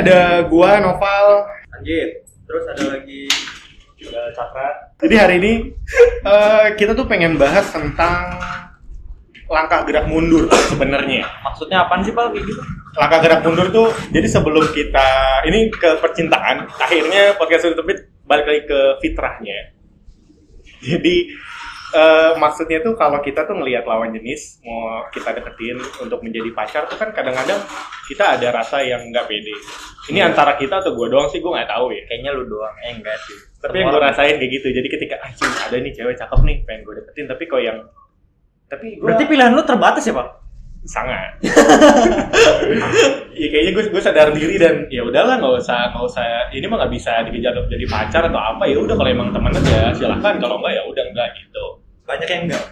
ada 0.00 0.44
gua 0.48 0.80
Noval. 0.80 1.48
Anjir. 1.76 2.22
Terus 2.46 2.64
ada 2.70 2.84
lagi 2.96 3.26
juga 3.96 4.20
Cakra. 4.36 4.68
Jadi 5.02 5.14
hari 5.16 5.34
ini 5.42 5.52
eh, 6.24 6.66
kita 6.76 6.92
tuh 6.92 7.08
pengen 7.08 7.40
bahas 7.40 7.66
tentang 7.72 8.38
langkah 9.46 9.86
gerak 9.86 10.06
mundur 10.10 10.50
sebenarnya. 10.70 11.22
maksudnya 11.42 11.86
apaan 11.86 12.02
sih 12.02 12.10
Pak 12.10 12.34
kayak 12.34 12.44
gitu? 12.44 12.62
Langkah 12.98 13.18
gerak 13.22 13.40
mundur 13.46 13.66
tuh 13.70 13.88
jadi 14.10 14.26
sebelum 14.26 14.64
kita 14.74 15.08
ini 15.46 15.70
ke 15.70 16.02
percintaan, 16.02 16.66
akhirnya 16.80 17.38
podcast 17.38 17.70
itu 17.70 17.82
balik 18.26 18.46
lagi 18.46 18.62
ke 18.66 18.80
fitrahnya. 19.02 19.58
Jadi 20.82 21.30
eh, 21.94 22.32
maksudnya 22.36 22.82
tuh 22.82 22.98
kalau 22.98 23.22
kita 23.22 23.46
tuh 23.46 23.54
ngelihat 23.54 23.86
lawan 23.86 24.10
jenis 24.12 24.60
mau 24.66 25.06
kita 25.14 25.30
deketin 25.34 25.78
untuk 26.02 26.20
menjadi 26.26 26.50
pacar 26.52 26.82
tuh 26.90 26.98
kan 26.98 27.14
kadang-kadang 27.14 27.62
kita 28.10 28.38
ada 28.38 28.48
rasa 28.50 28.82
yang 28.82 29.02
nggak 29.14 29.26
pede. 29.30 29.56
Ini 30.06 30.18
antara 30.22 30.54
kita 30.54 30.78
atau 30.82 30.94
gue 30.94 31.06
doang 31.10 31.26
sih 31.30 31.42
gue 31.42 31.50
nggak 31.50 31.70
tahu 31.70 31.90
ya. 31.90 32.02
Kayaknya 32.06 32.30
lu 32.34 32.44
doang. 32.46 32.74
Eh 32.86 32.94
enggak 32.94 33.18
sih. 33.26 33.36
Tapi 33.58 33.82
yang 33.82 33.90
gue 33.90 34.02
rasain 34.02 34.34
kayak 34.38 34.52
gitu. 34.62 34.66
Jadi 34.70 34.88
ketika 34.88 35.16
anjing 35.22 35.50
ada 35.50 35.76
nih 35.76 35.92
cewek 35.94 36.14
cakep 36.14 36.40
nih 36.46 36.56
pengen 36.62 36.80
gue 36.86 36.94
deketin 37.02 37.26
tapi 37.26 37.42
kok 37.46 37.60
yang 37.62 37.78
tapi 38.66 38.86
gue 38.98 39.06
Berarti 39.06 39.24
pilihan 39.30 39.54
lu 39.54 39.62
terbatas 39.62 40.02
ya, 40.02 40.14
Pak? 40.14 40.28
sangat. 40.86 41.42
ya 43.40 43.46
kayaknya 43.50 43.72
gue 43.74 43.84
gue 43.90 44.02
sadar 44.02 44.30
diri 44.32 44.56
dan 44.56 44.86
ya 44.88 45.02
udahlah 45.02 45.36
nggak 45.42 45.54
usah 45.60 45.90
nggak 45.92 46.04
usah 46.06 46.24
ini 46.54 46.64
mah 46.70 46.78
nggak 46.80 46.92
bisa 46.94 47.12
dikejar 47.26 47.58
jadi 47.66 47.84
pacar 47.90 48.22
atau 48.30 48.38
apa 48.38 48.64
ya 48.70 48.78
udah 48.80 48.94
kalau 48.94 49.10
emang 49.10 49.34
temen 49.34 49.52
aja 49.52 49.90
silahkan 49.92 50.38
kalau 50.38 50.62
enggak 50.62 50.78
ya 50.78 50.82
udah 50.86 51.04
enggak 51.10 51.28
gitu. 51.36 51.64
Banyak 52.06 52.28
yang 52.30 52.42
enggak. 52.48 52.64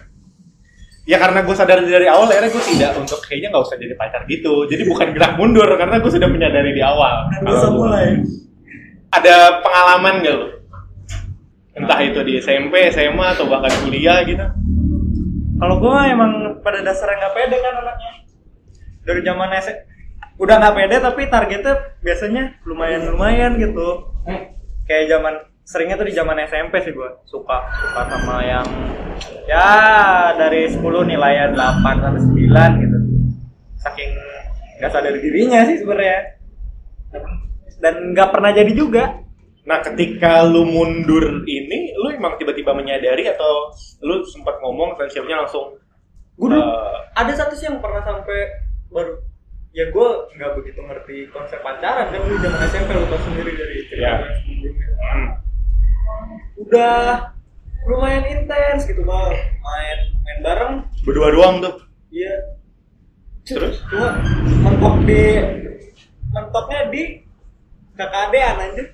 Ya 1.05 1.21
karena 1.21 1.45
gue 1.45 1.53
sadar 1.53 1.85
dari 1.85 2.09
awal 2.09 2.25
akhirnya 2.25 2.49
gue 2.49 2.65
tidak 2.65 2.91
untuk 2.97 3.21
kayaknya 3.21 3.53
nggak 3.53 3.63
usah 3.63 3.77
jadi 3.77 3.93
pacar 3.93 4.21
gitu. 4.25 4.65
Jadi 4.65 4.83
bukan 4.89 5.13
gerak 5.13 5.37
mundur 5.37 5.69
karena 5.77 6.01
gue 6.01 6.11
sudah 6.11 6.25
menyadari 6.25 6.73
di 6.73 6.81
awal. 6.81 7.29
Kalau 7.39 7.45
gua- 7.77 7.93
Ada 9.13 9.35
pengalaman 9.63 10.13
gak 10.25 10.35
lo? 10.35 10.47
Entah 11.75 11.99
itu 12.01 12.19
di 12.23 12.39
SMP, 12.39 12.89
SMA 12.89 13.37
atau 13.37 13.45
bahkan 13.45 13.71
kuliah 13.83 14.23
gitu. 14.23 14.43
Kalau 15.55 15.79
gua 15.79 16.03
emang 16.07 16.59
pada 16.59 16.83
dasarnya 16.83 17.15
nggak 17.21 17.33
pede 17.33 17.57
kan 17.59 17.73
anaknya. 17.79 18.11
Dari 19.05 19.21
zaman 19.23 19.49
S 19.55 19.67
udah 20.35 20.55
nggak 20.59 20.75
pede 20.75 20.95
tapi 20.99 21.21
targetnya 21.29 21.73
biasanya 22.01 22.43
lumayan 22.67 23.07
lumayan 23.07 23.51
gitu. 23.55 24.11
Kayak 24.83 25.15
zaman 25.15 25.33
seringnya 25.65 25.97
tuh 25.97 26.07
di 26.07 26.13
zaman 26.13 26.37
SMP 26.45 26.77
sih 26.85 26.93
gua 26.93 27.17
suka 27.25 27.57
suka 27.81 28.01
sama 28.05 28.45
yang 28.45 28.65
ya 29.49 30.31
dari 30.37 30.69
10 30.69 30.79
nilainya 30.81 31.57
8 31.57 32.05
sampai 32.05 32.21
9 32.21 32.81
gitu. 32.85 32.97
Saking 33.81 34.11
nggak 34.77 34.91
sadar 34.93 35.13
dirinya 35.17 35.65
sih 35.65 35.81
sebenarnya. 35.81 36.37
Dan 37.81 38.13
nggak 38.13 38.29
pernah 38.29 38.53
jadi 38.53 38.71
juga. 38.71 39.25
Nah, 39.65 39.81
ketika 39.81 40.45
lu 40.45 40.61
mundur 40.61 41.41
ini, 41.49 41.89
lu 41.97 42.13
emang 42.13 42.37
tiba-tiba 42.37 42.77
menyadari 42.77 43.25
atau 43.25 43.73
lu 44.05 44.21
sempat 44.29 44.61
ngomong 44.61 44.93
friendship-nya 44.93 45.41
langsung 45.41 45.81
Gua 46.35 46.51
dulu 46.51 46.61
eh, 46.61 46.95
ada 47.15 47.33
satu 47.33 47.55
sih 47.55 47.65
yang 47.71 47.79
pernah 47.79 48.03
sampai 48.03 48.39
baru 48.91 49.23
ya 49.75 49.91
gue 49.91 50.07
nggak 50.35 50.51
begitu 50.59 50.79
ngerti 50.83 51.17
konsep 51.31 51.59
pacaran 51.59 52.11
kan 52.11 52.21
lu 52.27 52.35
zaman 52.39 52.59
SMP 52.67 52.89
lu 52.95 53.07
tau 53.07 53.19
sendiri 53.27 53.51
dari 53.55 53.75
cerita 53.91 54.03
Ya. 54.03 54.13
yang 54.19 54.35
sebelumnya 54.43 54.87
hmm, 54.87 55.27
udah 56.57 57.31
lumayan 57.85 58.25
intens 58.25 58.83
gitu 58.83 59.01
bang 59.01 59.31
main 59.59 59.97
main 60.17 60.37
bareng 60.41 60.73
berdua 61.01 61.29
doang 61.29 61.55
tuh. 61.59 61.75
iya 62.09 62.33
Terus? 63.43 63.77
cuma 63.85 64.17
mentok 64.63 65.05
di 65.05 65.21
mentoknya 66.27 66.81
di 66.89 67.03
KKD-an 67.93 68.57
anjir 68.59 68.87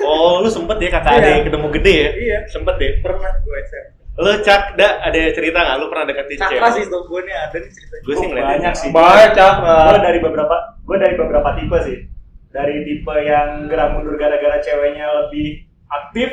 Oh, 0.00 0.38
lu 0.38 0.46
sempet 0.46 0.78
ya 0.78 0.88
kakak 0.88 1.12
Iya. 1.12 1.20
adek 1.20 1.36
ketemu 1.44 1.66
gede 1.74 1.94
ya? 1.94 2.10
Iya. 2.14 2.38
Sempet 2.46 2.74
deh. 2.76 2.92
pernah 3.00 3.32
gue 3.34 3.58
SMP 3.64 3.96
Lu 4.16 4.30
cak, 4.40 4.62
da, 4.74 4.98
ada 5.00 5.18
cerita 5.30 5.58
nggak? 5.58 5.76
Lu 5.76 5.86
pernah 5.88 6.04
deketin 6.06 6.36
Cakra 6.36 6.68
cewek? 6.68 6.74
sih 6.74 6.84
tuh 6.86 7.02
gue 7.04 7.20
nih 7.22 7.34
ada 7.36 7.56
nih 7.56 7.70
ceritanya 7.70 8.02
Gue 8.02 8.14
sih 8.14 8.26
ngeliatin 8.26 8.48
banyak 8.54 8.74
sih. 8.74 8.88
banyak 8.88 9.30
Cakra 9.34 9.76
Gue 9.84 10.00
dari 10.00 10.18
beberapa 10.20 10.56
gue 10.78 10.96
dari 10.96 11.14
beberapa 11.16 11.48
tipe 11.54 11.78
sih. 11.82 11.98
Dari 12.48 12.74
tipe 12.82 13.14
yang 13.18 13.48
gerak 13.66 13.88
mundur 13.92 14.14
gara-gara 14.14 14.56
ceweknya 14.58 15.06
lebih 15.18 15.67
aktif 15.88 16.28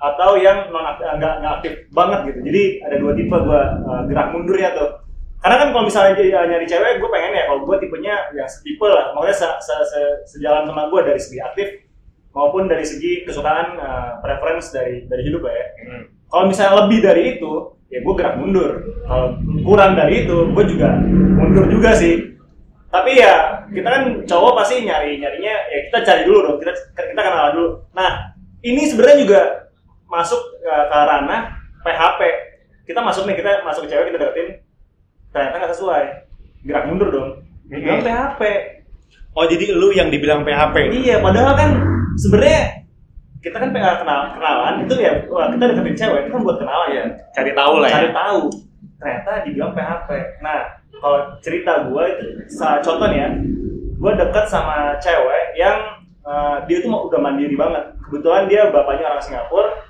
atau 0.00 0.36
yang 0.36 0.68
non 0.68 0.84
aktif, 0.84 1.06
nggak 1.06 1.34
nggak 1.40 1.54
aktif 1.60 1.72
banget 1.94 2.20
gitu. 2.30 2.40
Jadi 2.44 2.62
ada 2.84 2.96
dua 3.00 3.12
tipe 3.16 3.36
gue 3.36 3.62
gerak 4.10 4.28
mundurnya 4.34 4.70
tuh. 4.76 4.90
Karena 5.44 5.60
kan 5.60 5.68
kalau 5.76 5.84
misalnya 5.84 6.16
uh, 6.16 6.46
nyari 6.48 6.64
cewek, 6.64 7.04
gue 7.04 7.10
pengen 7.12 7.36
ya 7.36 7.44
kalau 7.52 7.68
gue 7.68 7.76
tipenya 7.76 8.16
yang 8.32 8.48
setipe 8.48 8.88
lah. 8.88 9.12
Maksudnya 9.12 9.36
se, 9.36 9.48
se, 9.60 9.74
se- 9.92 10.18
sejalan 10.32 10.64
sama 10.64 10.88
gue 10.88 11.00
dari 11.04 11.20
segi 11.20 11.36
aktif 11.36 11.68
maupun 12.32 12.64
dari 12.64 12.80
segi 12.80 13.28
kesukaan 13.28 13.76
uh, 13.76 14.24
preference 14.24 14.72
dari 14.72 15.04
dari 15.04 15.20
hidup 15.20 15.44
lah 15.44 15.52
ya. 15.52 15.66
Hmm. 15.84 16.04
Kalau 16.32 16.44
misalnya 16.48 16.74
lebih 16.84 16.98
dari 17.04 17.22
itu, 17.36 17.52
ya 17.92 18.00
gue 18.00 18.14
gerak 18.16 18.40
mundur. 18.40 18.70
Kalau 19.04 19.26
kurang 19.68 19.92
dari 20.00 20.24
itu, 20.24 20.48
gue 20.48 20.64
juga 20.64 20.96
mundur 21.12 21.68
juga 21.68 21.92
sih. 21.92 22.34
Tapi 22.88 23.10
ya 23.12 23.68
kita 23.68 23.88
kan 23.90 24.02
cowok 24.24 24.52
pasti 24.64 24.80
nyari 24.80 25.20
nyarinya 25.20 25.54
ya 25.68 25.78
kita 25.92 25.98
cari 26.08 26.22
dulu 26.24 26.38
dong. 26.40 26.56
Kita 26.56 26.72
kita 26.96 27.20
kenal 27.20 27.52
dulu. 27.52 27.68
Nah 27.92 28.32
ini 28.64 28.82
sebenarnya 28.88 29.18
juga 29.20 29.40
masuk 30.08 30.40
uh, 30.64 30.84
ke 30.88 30.98
ranah 30.98 31.42
PHP. 31.84 32.20
Kita 32.88 33.00
masuk 33.00 33.28
nih 33.28 33.36
kita 33.36 33.60
masuk 33.64 33.84
ke 33.84 33.92
cewek 33.92 34.12
kita 34.12 34.18
deketin 34.20 34.48
ternyata 35.30 35.54
nggak 35.60 35.72
sesuai. 35.76 36.04
Gerak 36.64 36.84
mundur 36.88 37.08
dong. 37.12 37.30
Mhm. 37.68 38.00
PHP. 38.00 38.42
Oh, 39.34 39.44
jadi 39.44 39.74
lu 39.74 39.90
yang 39.92 40.08
dibilang 40.08 40.46
PHP? 40.46 40.94
Iya, 40.94 41.18
padahal 41.18 41.58
kan 41.58 41.70
sebenarnya 42.14 42.84
kita 43.44 43.60
kan 43.60 43.68
pengen 43.76 44.00
kenal 44.00 44.20
kenalan 44.40 44.74
itu 44.88 44.94
ya 45.04 45.12
wah, 45.28 45.52
kita 45.52 45.64
deketin 45.68 45.96
cewek 46.00 46.20
itu 46.24 46.30
kan 46.32 46.40
buat 46.40 46.56
kenalan 46.56 46.88
ya 46.96 47.04
Cari 47.36 47.52
tahu 47.52 47.74
lah 47.76 47.88
ya. 47.92 47.94
cari 48.00 48.10
tahu 48.16 48.40
ternyata 48.96 49.30
dibilang 49.44 49.72
PHP 49.76 50.08
nah 50.40 50.58
kalau 50.96 51.18
cerita 51.44 51.72
gue 51.84 52.04
itu 52.08 52.26
contoh 52.56 53.06
nih 53.12 53.20
ya 53.20 53.28
gue 54.00 54.12
deket 54.16 54.44
sama 54.48 54.96
cewek 54.96 55.44
yang 55.60 55.76
eh, 56.24 56.56
dia 56.66 56.78
tuh 56.80 56.90
udah 56.90 57.20
mandiri 57.20 57.54
banget. 57.54 57.96
Kebetulan 58.04 58.48
dia 58.48 58.68
bapaknya 58.72 59.04
orang 59.12 59.24
Singapura 59.24 59.84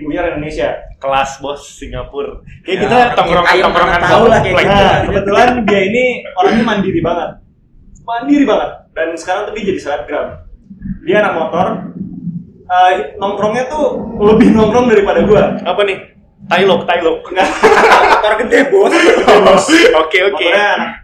ibunya 0.00 0.18
orang 0.22 0.38
Indonesia. 0.38 0.68
Kelas 1.00 1.30
bos 1.40 1.62
Singapura. 1.80 2.44
Kayak 2.62 2.76
Ya, 2.76 2.80
kita 2.84 2.98
tongkrongan 3.16 3.54
tongkrongan 3.64 4.00
tahu 4.04 4.24
lah 4.28 4.38
kayak 4.44 4.64
nah 4.68 4.96
kebetulan 5.08 5.48
dia 5.64 5.80
ini 5.88 6.04
orangnya 6.36 6.64
mandiri 6.64 7.00
banget. 7.00 7.30
Mandiri 8.04 8.44
banget. 8.44 8.70
Dan 8.92 9.08
sekarang 9.16 9.42
tuh 9.48 9.52
dia 9.56 9.64
jadi 9.74 9.80
selebgram. 9.80 10.26
Dia 11.06 11.16
anak 11.24 11.34
motor. 11.36 11.66
Eh, 12.70 12.92
nongkrongnya 13.18 13.66
tuh 13.66 14.14
lebih 14.22 14.54
nongkrong 14.54 14.86
daripada 14.86 15.20
gua. 15.26 15.58
Apa 15.66 15.82
nih? 15.82 15.98
Tailok, 16.50 16.80
Tailok. 16.82 17.18
Enggak. 17.24 17.48
motor 18.10 18.32
gede 18.36 18.58
bos 18.68 18.92
Oke, 19.96 20.18
oke. 20.26 20.46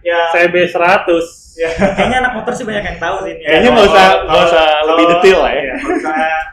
Ya 0.02 0.18
CB 0.30 0.54
100. 0.66 1.46
ya 1.56 1.70
kayaknya 1.72 2.18
anak 2.20 2.32
motor 2.34 2.52
sih 2.52 2.64
banyak 2.64 2.84
yang 2.84 2.98
tahu 2.98 3.16
sih 3.22 3.32
ini 3.32 3.40
Kayaknya 3.40 3.68
nggak 3.72 3.86
usah 3.88 4.06
nggak 4.26 4.42
usah 4.44 4.64
lebih 4.84 5.04
detail 5.08 5.38
lah 5.40 5.50
ya. 5.50 5.62
Iya, 5.62 5.74
misalnya- 5.80 6.44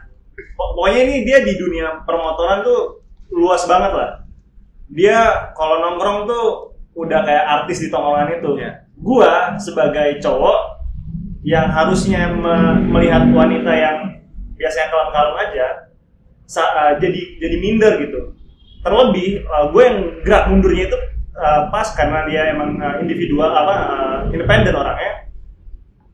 pok- 0.54 0.72
pokoknya 0.74 1.00
ini 1.04 1.16
dia 1.24 1.38
di 1.42 1.54
dunia 1.54 1.88
permotoran 2.02 2.62
tuh 2.62 2.80
luas 3.30 3.66
banget 3.66 3.92
lah. 3.92 4.12
Dia 4.88 5.18
kalau 5.52 5.81
nongkrong 5.81 6.24
tuh 6.24 6.46
udah 6.94 7.20
kayak 7.20 7.44
artis 7.44 7.81
di 7.81 7.90
tongkrongan 7.90 8.31
itu. 8.34 8.50
Iya. 8.56 8.72
Gua 8.96 9.31
sebagai 9.58 10.22
cowok 10.22 10.60
yang 11.44 11.68
harusnya 11.68 12.30
me- 12.30 12.80
melihat 12.88 13.28
wanita 13.28 13.72
yang 13.74 13.98
biasanya 14.54 14.88
kalem-kalem 14.88 15.36
aja, 15.42 15.68
sa- 16.45 16.72
uh, 16.72 16.94
jadi 16.95 17.19
jadi 17.38 17.56
minder 17.57 18.00
gitu. 18.00 18.31
Terlebih 18.83 19.47
uh, 19.47 19.71
gue 19.71 19.81
yang 19.83 19.97
gerak 20.27 20.44
mundurnya 20.51 20.91
itu 20.91 20.97
uh, 21.39 21.71
pas 21.71 21.88
karena 21.95 22.27
dia 22.27 22.51
emang 22.51 22.75
uh, 22.77 23.00
individual 23.00 23.47
apa 23.47 23.75
uh, 23.75 24.18
independen 24.30 24.75
orangnya 24.75 25.24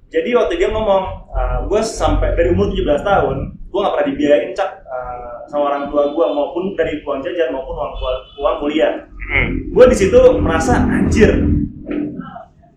jadi 0.10 0.34
waktu 0.34 0.58
dia 0.58 0.74
ngomong, 0.74 1.30
gue 1.70 1.82
sampai 1.86 2.34
dari 2.34 2.50
umur 2.50 2.74
17 2.74 3.06
tahun, 3.06 3.38
gue 3.70 3.78
nggak 3.78 3.94
pernah 3.94 4.10
dibiayain 4.10 4.52
cak 4.58 4.82
uh, 4.90 5.46
sama 5.46 5.70
orang 5.70 5.94
tua 5.94 6.10
gue 6.10 6.26
maupun 6.34 6.74
dari 6.74 6.98
uang 7.06 7.22
jajan 7.22 7.54
maupun 7.54 7.78
uang 7.78 7.94
uang 8.42 8.56
kuliah. 8.58 9.06
Hmm. 9.30 9.70
Gue 9.70 9.86
di 9.86 9.94
situ 9.94 10.18
merasa 10.42 10.82
anjir, 10.82 11.30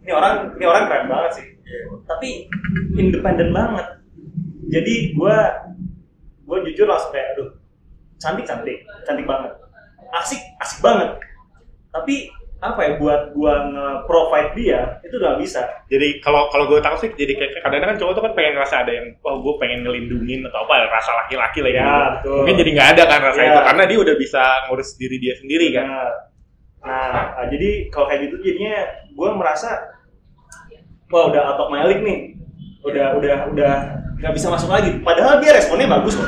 ini 0.04 0.12
orang 0.12 0.52
ini 0.60 0.64
orang 0.68 0.84
keren 0.84 1.08
banget 1.08 1.40
sih, 1.40 1.46
tapi 2.04 2.52
independen 3.00 3.48
banget. 3.56 4.04
Jadi 4.68 5.16
gue 5.16 5.36
gue 6.44 6.58
jujur 6.68 6.84
langsung 6.84 7.16
kayak, 7.16 7.32
aduh 7.32 7.48
cantik 8.20 8.44
cantik, 8.44 8.84
cantik 9.08 9.24
banget, 9.24 9.56
asik 10.12 10.40
asik 10.60 10.78
banget. 10.84 11.16
Tapi 11.92 12.28
apa 12.62 12.78
ya 12.86 12.92
buat 12.94 13.34
gua 13.34 13.66
nge-provide 13.74 14.54
dia 14.54 14.80
itu 15.02 15.18
udah 15.18 15.34
bisa. 15.34 15.66
Jadi 15.90 16.22
kalau 16.22 16.46
kalau 16.54 16.70
gue 16.70 16.78
tahu 16.78 16.94
sih 17.02 17.10
jadi 17.10 17.34
kayak 17.34 17.58
kadang-kadang 17.66 17.98
kan 17.98 17.98
cowok 17.98 18.12
tuh 18.14 18.22
kan 18.22 18.32
pengen 18.38 18.52
ngerasa 18.54 18.76
ada 18.86 18.92
yang 18.94 19.06
wah 19.18 19.34
gue 19.34 19.54
pengen 19.58 19.82
ngelindungin 19.82 20.46
atau 20.46 20.62
apa 20.62 20.86
rasa 20.86 21.10
laki-laki 21.26 21.58
lah 21.58 21.72
ya. 21.74 21.82
Ya, 21.82 21.96
betul. 22.22 22.36
Mungkin 22.38 22.54
jadi 22.62 22.70
nggak 22.78 22.88
ada 22.94 23.02
kan 23.10 23.20
rasa 23.26 23.40
Ya. 23.42 23.48
itu 23.50 23.60
karena 23.66 23.82
dia 23.90 23.98
udah 23.98 24.14
bisa 24.14 24.42
ngurus 24.70 24.90
diri 24.94 25.16
dia 25.18 25.34
sendiri 25.34 25.66
kan. 25.74 25.86
Nah, 26.82 27.38
ah, 27.38 27.46
jadi 27.50 27.90
kalau 27.90 28.06
kayak 28.06 28.30
gitu 28.30 28.36
jadinya 28.42 28.74
gue 29.10 29.28
merasa 29.34 29.70
wah 31.12 31.28
udah 31.28 31.42
my 31.68 31.82
league 31.90 32.02
nih. 32.06 32.20
udah 32.82 33.14
udah 33.14 33.46
udah 33.54 33.74
nggak 34.18 34.34
bisa 34.34 34.50
masuk 34.50 34.66
lagi 34.70 34.90
padahal 35.06 35.38
dia 35.38 35.54
responnya 35.54 35.86
bagus 35.86 36.18
loh 36.18 36.26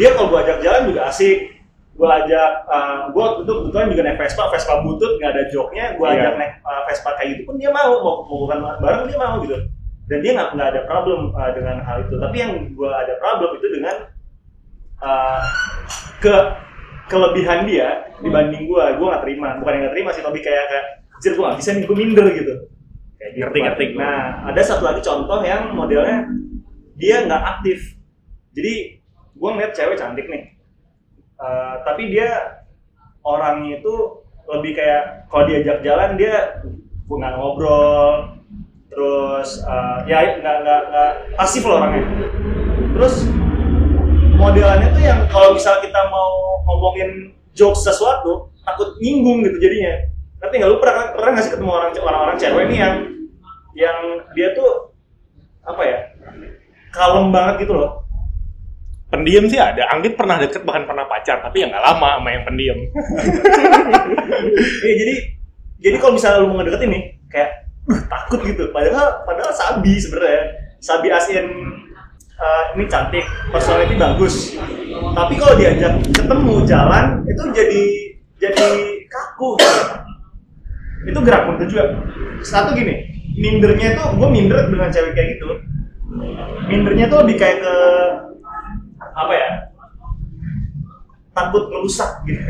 dia 0.00 0.16
kalau 0.16 0.32
gua 0.32 0.40
ajak 0.40 0.64
jalan 0.64 0.88
juga 0.88 1.12
asik 1.12 1.38
gua 1.94 2.26
ajak 2.26 2.50
uh, 2.66 3.14
waktu 3.14 3.46
itu 3.46 3.52
kebetulan 3.54 3.86
juga 3.94 4.02
naik 4.02 4.18
Vespa 4.18 4.44
Vespa 4.50 4.74
butut 4.82 5.12
nggak 5.22 5.30
ada 5.30 5.42
joknya 5.46 5.84
gua 5.94 6.10
Iya. 6.10 6.18
ajak 6.18 6.32
naik 6.42 6.52
uh, 6.66 6.82
Vespa 6.90 7.10
kayak 7.14 7.28
gitu 7.30 7.42
pun 7.46 7.54
dia 7.54 7.70
mau 7.70 7.92
mau 8.02 8.26
bukan 8.26 8.58
bareng 8.82 9.06
dia 9.06 9.18
mau 9.18 9.38
gitu. 9.42 9.56
Dan 10.04 10.18
dia 10.20 10.32
nggak 10.36 10.48
nggak 10.58 10.68
ada 10.74 10.80
problem 10.84 11.32
uh, 11.32 11.50
dengan 11.56 11.80
hal 11.80 12.04
itu. 12.04 12.14
Tapi 12.18 12.36
yang 12.36 12.52
gua 12.76 12.92
ada 13.06 13.14
problem 13.22 13.50
itu 13.56 13.66
dengan 13.72 13.96
uh, 15.00 15.42
ke 16.20 16.34
kelebihan 17.08 17.64
dia 17.64 18.10
dibanding 18.20 18.66
gua. 18.68 18.98
Gua 18.98 19.14
nggak 19.14 19.22
terima. 19.24 19.48
Bukan 19.62 19.72
yang 19.72 19.82
nggak 19.88 19.94
terima 19.94 20.10
sih 20.12 20.20
tapi 20.26 20.38
kayak 20.42 20.64
kayak 20.68 20.84
anjir 21.14 21.32
gua 21.38 21.44
nggak 21.54 21.58
bisa 21.62 21.70
nih 21.72 21.84
gua 21.86 21.96
minder 21.96 22.26
gitu. 22.34 22.54
Kayak 23.16 23.30
gitu. 23.32 23.42
Ngerti, 23.46 23.58
ngerti. 23.64 23.84
nah 23.96 24.50
ada 24.50 24.60
satu 24.60 24.82
lagi 24.82 25.00
contoh 25.00 25.38
yang 25.46 25.72
modelnya 25.72 26.26
dia 26.98 27.22
nggak 27.24 27.42
aktif. 27.56 27.96
Jadi 28.52 28.98
gua 29.38 29.54
ngeliat 29.56 29.72
cewek 29.72 29.96
cantik 29.96 30.26
nih 30.28 30.53
Uh, 31.44 31.84
tapi 31.84 32.08
dia 32.08 32.64
orangnya 33.20 33.84
itu 33.84 34.24
lebih 34.48 34.80
kayak 34.80 35.28
kalau 35.28 35.44
diajak 35.44 35.84
jalan 35.84 36.16
dia 36.16 36.64
nggak 37.04 37.36
ngobrol 37.36 38.40
terus 38.88 39.60
uh, 39.68 40.00
ya 40.08 40.40
nggak 40.40 40.56
nggak 40.64 40.80
nggak 40.88 41.12
pasif 41.36 41.68
loh 41.68 41.84
orangnya. 41.84 42.00
Terus 42.96 43.28
modelannya 44.40 44.88
tuh 44.96 45.02
yang 45.04 45.20
kalau 45.28 45.52
misal 45.52 45.84
kita 45.84 46.00
mau 46.08 46.64
ngomongin 46.64 47.36
jokes 47.52 47.84
sesuatu 47.84 48.48
takut 48.64 48.96
nyinggung 49.04 49.44
gitu 49.44 49.60
jadinya. 49.60 50.00
Tapi 50.40 50.52
nggak? 50.56 50.70
Lu 50.72 50.80
pernah 50.80 51.12
pernah 51.12 51.30
nggak 51.36 51.44
sih 51.44 51.52
ketemu 51.52 51.72
orang 51.76 51.90
orang-orang 51.92 52.36
cewek 52.40 52.64
nih 52.72 52.78
yang 52.80 52.94
yang 53.76 53.98
dia 54.32 54.56
tuh 54.56 54.96
apa 55.64 55.82
ya 55.82 55.98
kalem 56.94 57.32
banget 57.34 57.66
gitu 57.66 57.74
loh 57.76 58.03
pendiam 59.14 59.46
sih 59.46 59.62
ada 59.62 59.86
Anggit 59.94 60.18
pernah 60.18 60.42
deket 60.42 60.66
bahkan 60.66 60.82
pernah 60.90 61.06
pacar 61.06 61.38
tapi 61.38 61.62
ya 61.62 61.70
nggak 61.70 61.84
lama 61.86 62.18
sama 62.18 62.28
yang 62.34 62.42
pendiam 62.42 62.78
Iya 64.84 64.94
jadi 64.98 65.14
jadi 65.84 65.96
kalau 66.00 66.16
misalnya 66.16 66.38
lu 66.40 66.48
mau 66.50 66.56
ngedeketin 66.58 66.90
nih 66.90 67.02
kayak 67.28 67.50
"Uh, 67.84 68.00
takut 68.08 68.40
gitu. 68.40 68.72
Padahal 68.72 69.20
padahal 69.28 69.52
sabi 69.52 70.00
sebenarnya. 70.00 70.64
Sabi 70.80 71.08
asin 71.08 71.48
eh, 72.36 72.64
ini 72.76 72.84
cantik, 72.88 73.24
personality 73.48 73.96
bagus. 73.96 74.52
Tapi 75.16 75.32
kalau 75.40 75.56
diajak 75.56 75.96
ketemu 76.12 76.54
jalan 76.68 77.24
itu 77.24 77.42
jadi 77.56 77.82
jadi 78.36 78.68
kaku. 79.08 79.56
Itu 81.08 81.18
gerak 81.20 81.48
mundur 81.48 81.68
juga. 81.68 81.84
Satu 82.44 82.72
gini, 82.76 83.00
mindernya 83.36 83.96
itu 83.96 84.04
gue 84.16 84.28
minder 84.28 84.68
dengan 84.68 84.88
cewek 84.92 85.12
kayak 85.16 85.28
gitu. 85.36 85.48
Mindernya 86.68 87.08
tuh 87.08 87.24
lebih 87.24 87.36
kayak 87.40 87.64
ke 87.64 87.76
apa 89.14 89.32
ya? 89.32 89.48
Takut 91.32 91.66
merusak 91.66 92.22
gitu. 92.24 92.42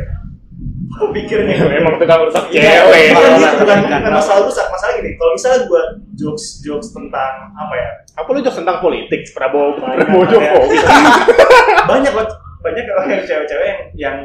Aku 0.94 1.10
pikirnya 1.10 1.58
memang 1.66 1.98
tukang 1.98 2.22
rusak 2.22 2.46
Iya, 2.48 2.86
cewek 2.86 3.10
bukan, 3.10 3.30
Bukan, 3.34 3.52
bukan, 3.58 3.78
bukan. 3.82 3.98
bukan 3.98 4.12
masalah 4.14 4.40
rusak, 4.46 4.66
masalah 4.70 4.92
gini. 4.94 5.10
Kalau 5.14 5.32
misalnya 5.34 5.60
buat 5.66 5.86
jokes 6.14 6.44
jokes 6.60 6.88
tentang 6.90 7.32
apa 7.52 7.74
ya? 7.74 7.88
apa 8.14 8.28
lu 8.30 8.38
jokes 8.38 8.62
tentang 8.62 8.78
politik 8.78 9.26
Prabowo 9.34 9.74
Banyak, 9.74 10.06
Prabowo 10.06 10.22
banyak. 10.22 10.38
Jokowi 10.38 10.76
banyak 11.90 12.12
banget 12.14 12.30
banyak 12.62 12.84
orang 12.86 13.08
yang 13.10 13.22
cewek-cewek 13.26 13.66
yang 13.66 13.80
yang 13.98 14.16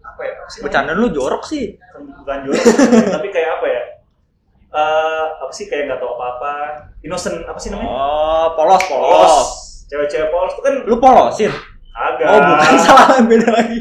apa 0.00 0.20
ya? 0.24 0.32
apa 0.40 0.48
sih? 0.48 0.60
Bercanda 0.64 0.92
lu 0.92 1.06
jorok 1.12 1.42
sih. 1.44 1.64
bukan 2.16 2.38
jorok, 2.42 2.64
tapi 3.20 3.28
kayak 3.28 3.50
apa 3.60 3.66
ya? 3.68 3.82
Eh 4.72 5.24
apa 5.36 5.52
sih 5.52 5.68
kayak 5.68 5.82
nggak 5.86 6.00
tahu 6.00 6.10
apa-apa, 6.10 6.52
innocent 7.00 7.44
apa 7.44 7.58
sih 7.60 7.68
namanya? 7.68 7.92
Oh, 7.92 8.46
polos, 8.56 8.82
Polos. 8.88 9.34
Cewek-cewek 9.86 10.28
polos 10.28 10.52
itu 10.52 10.62
kan 10.62 10.74
Lu 10.82 10.96
polosin? 10.96 11.52
Agak. 11.96 12.26
Oh, 12.28 12.40
bukan 12.46 12.76
salah 12.84 13.06
beda 13.22 13.48
lagi. 13.50 13.78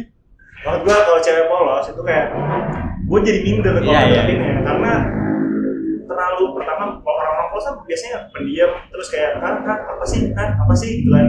Maksud 0.57 0.81
gua 0.81 0.97
kalau 0.97 1.19
cewek 1.19 1.45
polos 1.45 1.85
itu 1.85 2.01
kayak 2.01 2.25
gue 3.05 3.19
jadi 3.21 3.39
minder 3.39 3.73
kalau 3.75 3.85
Iya, 3.85 3.91
iya. 3.91 4.01
ngedeketinnya 4.01 4.53
karena 4.65 4.91
terlalu 6.05 6.43
pertama 6.53 6.83
kalau 6.97 7.15
orang-orang 7.15 7.47
polos 7.49 7.63
kan 7.63 7.75
biasanya 7.81 8.17
pendiam 8.29 8.71
terus 8.87 9.07
kayak 9.07 9.29
ah, 9.37 9.53
ah 9.61 9.79
apa 9.91 10.05
sih 10.05 10.33
ah 10.33 10.49
apa 10.55 10.73
sih 10.73 10.89
gitu 11.01 11.09
kan 11.11 11.27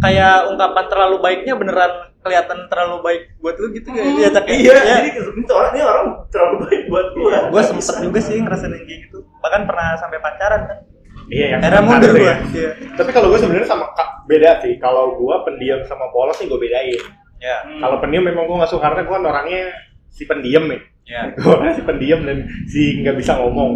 Kayak 0.00 0.48
ungkapan 0.48 0.84
terlalu 0.86 1.16
baiknya 1.18 1.54
beneran 1.54 1.92
kelihatan 2.20 2.58
terlalu 2.66 2.96
baik 3.02 3.22
buat 3.36 3.52
lu 3.54 3.68
gitu 3.70 3.88
ya? 3.90 4.00
Iya, 4.00 4.28
tapi 4.30 4.48
iya 4.56 4.72
jadi 4.72 5.12
ini 5.12 5.44
orang 5.46 5.70
ini 5.70 5.80
orang 5.82 6.06
terlalu 6.28 6.56
baik 6.62 6.82
buat 6.86 7.06
gua 7.12 7.30
Gue 7.42 7.52
Nggak 7.52 7.64
sempet 7.66 7.84
bisa. 7.84 8.00
juga 8.00 8.18
sih 8.22 8.36
ngerasain 8.38 8.72
kayak 8.72 8.86
gitu. 8.86 9.18
Bahkan 9.40 9.60
pernah 9.64 9.92
sampai 9.96 10.18
pacaran 10.18 10.60
kan. 10.64 10.78
Iya 11.30 11.46
yang 11.48 11.60
Era 11.62 11.78
mundur 11.80 12.12
gue. 12.12 12.22
ya. 12.22 12.36
Iya. 12.44 12.70
tapi 12.94 13.10
kalau 13.10 13.30
gue 13.30 13.38
sebenarnya 13.38 13.66
sama 13.66 13.86
Kak, 13.92 14.26
beda 14.26 14.60
sih 14.60 14.74
kalau 14.76 15.14
gue 15.14 15.34
pendiam 15.44 15.80
sama 15.84 16.10
polos 16.10 16.36
nih 16.36 16.46
gue 16.46 16.60
bedain 16.60 17.02
Ya. 17.40 17.56
Hmm. 17.64 17.80
kalau 17.80 17.96
pendiam 17.98 18.20
memang 18.22 18.44
gue 18.44 18.52
nggak 18.54 18.68
suka 18.68 18.84
karena 18.84 19.00
gue 19.00 19.14
kan 19.14 19.24
orangnya 19.24 19.62
si 20.08 20.22
pendiam 20.24 20.66
nih 20.66 20.80
Ya. 21.02 21.32
gue 21.32 21.48
orangnya 21.48 21.72
si 21.72 21.82
pendiam 21.82 22.20
dan 22.20 22.38
si 22.66 22.80
nggak 23.00 23.16
bisa 23.16 23.32
ngomong 23.34 23.70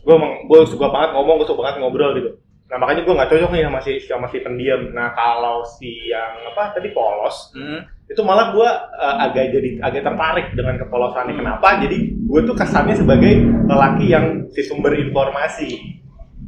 gue 0.00 0.14
emang 0.14 0.44
gue 0.44 0.58
suka 0.64 0.88
banget 0.88 1.12
ngomong 1.12 1.34
gue 1.36 1.46
suka 1.46 1.60
banget 1.62 1.76
ngobrol 1.78 2.12
gitu 2.12 2.30
nah 2.66 2.76
makanya 2.76 3.00
gue 3.00 3.14
nggak 3.14 3.30
cocok 3.30 3.50
nih 3.50 3.62
sama 3.62 3.80
si 3.80 3.92
sama 4.02 4.26
si 4.26 4.38
pendiam 4.38 4.80
nah 4.90 5.08
kalau 5.10 5.64
si 5.64 5.88
yang 6.06 6.32
apa 6.44 6.72
tadi 6.72 6.90
polos 6.90 7.52
Hmm. 7.52 7.80
itu 8.04 8.20
malah 8.20 8.50
gue 8.50 8.68
agak 8.98 9.44
jadi 9.50 9.68
agak 9.80 10.02
tertarik 10.02 10.46
dengan 10.52 10.76
kepolosannya 10.78 11.32
kenapa 11.34 11.78
jadi 11.78 11.96
gue 12.02 12.40
tuh 12.42 12.52
kesannya 12.52 12.92
sebagai 12.94 13.32
lelaki 13.64 14.06
yang 14.06 14.26
si 14.48 14.60
sumber 14.62 14.92
informasi 14.92 15.70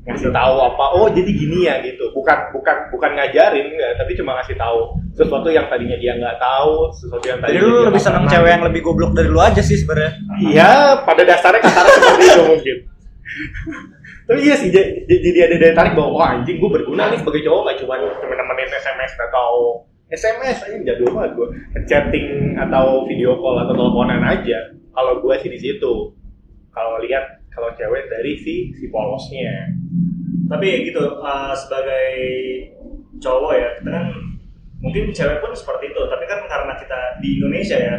ngasih 0.00 0.32
tahu 0.32 0.56
apa 0.64 0.84
oh 0.96 1.08
jadi 1.12 1.28
gini 1.28 1.68
ya 1.68 1.80
gitu. 1.84 2.08
Bukan 2.16 2.56
bukan 2.56 2.76
bukan 2.88 3.10
ngajarin 3.16 3.66
enggak 3.76 3.92
tapi 4.00 4.12
cuma 4.16 4.40
ngasih 4.40 4.56
tahu 4.56 4.96
sesuatu 5.12 5.48
yang 5.52 5.68
tadinya 5.68 5.96
dia 6.00 6.16
nggak 6.16 6.40
tahu 6.40 6.88
sesuatu 6.96 7.24
yang 7.28 7.38
Jadi 7.44 7.52
tadinya 7.52 7.68
lu 7.68 7.76
dia 7.76 7.88
lebih 7.92 8.02
seneng 8.02 8.24
pernah. 8.24 8.32
cewek 8.32 8.50
yang 8.50 8.64
lebih 8.64 8.80
goblok 8.80 9.12
dari 9.12 9.28
lu 9.28 9.40
aja 9.40 9.62
sih 9.62 9.76
sebenarnya. 9.76 10.12
iya 10.40 10.72
pada 11.04 11.22
dasarnya 11.26 11.60
kasarnya 11.60 11.94
seperti 12.00 12.24
itu 12.24 12.42
mungkin. 12.48 12.76
Tapi 14.30 14.40
iya 14.46 14.54
sih 14.54 14.68
jadi 14.70 15.38
ada 15.46 15.56
daya 15.58 15.74
tarik 15.74 15.92
bahwa 15.98 16.10
wah 16.16 16.28
anjing 16.38 16.56
gue 16.62 16.70
berguna 16.70 17.10
nih 17.10 17.18
sebagai 17.18 17.42
cowok 17.44 17.60
nggak 17.66 17.76
cuma 17.82 17.94
cuma 17.98 18.34
nemenin 18.38 18.70
SMS 18.78 19.12
atau 19.18 19.50
SMS 20.10 20.58
aja 20.66 20.76
jadul 20.86 21.14
banget 21.14 21.32
gue 21.38 21.48
chatting 21.86 22.58
atau 22.58 23.06
video 23.06 23.38
call 23.38 23.62
atau 23.62 23.74
teleponan 23.74 24.22
aja. 24.22 24.74
Kalau 24.90 25.22
gue 25.22 25.34
sih 25.42 25.50
di 25.50 25.58
situ. 25.58 26.14
Kalau 26.70 27.02
lihat 27.02 27.39
kalau 27.50 27.70
cewek 27.74 28.06
dari 28.08 28.32
si 28.38 28.70
si 28.74 28.86
polosnya. 28.88 29.70
Tapi 30.50 30.64
ya 30.66 30.78
gitu 30.86 31.02
uh, 31.22 31.54
sebagai 31.54 32.08
cowok 33.20 33.52
ya 33.54 33.68
kita 33.78 33.90
kan 33.90 34.06
mungkin 34.80 35.02
cewek 35.12 35.38
pun 35.42 35.52
seperti 35.54 35.90
itu. 35.90 36.02
Tapi 36.06 36.24
kan 36.26 36.40
karena 36.46 36.72
kita 36.78 37.00
di 37.22 37.38
Indonesia 37.38 37.76
ya 37.76 37.96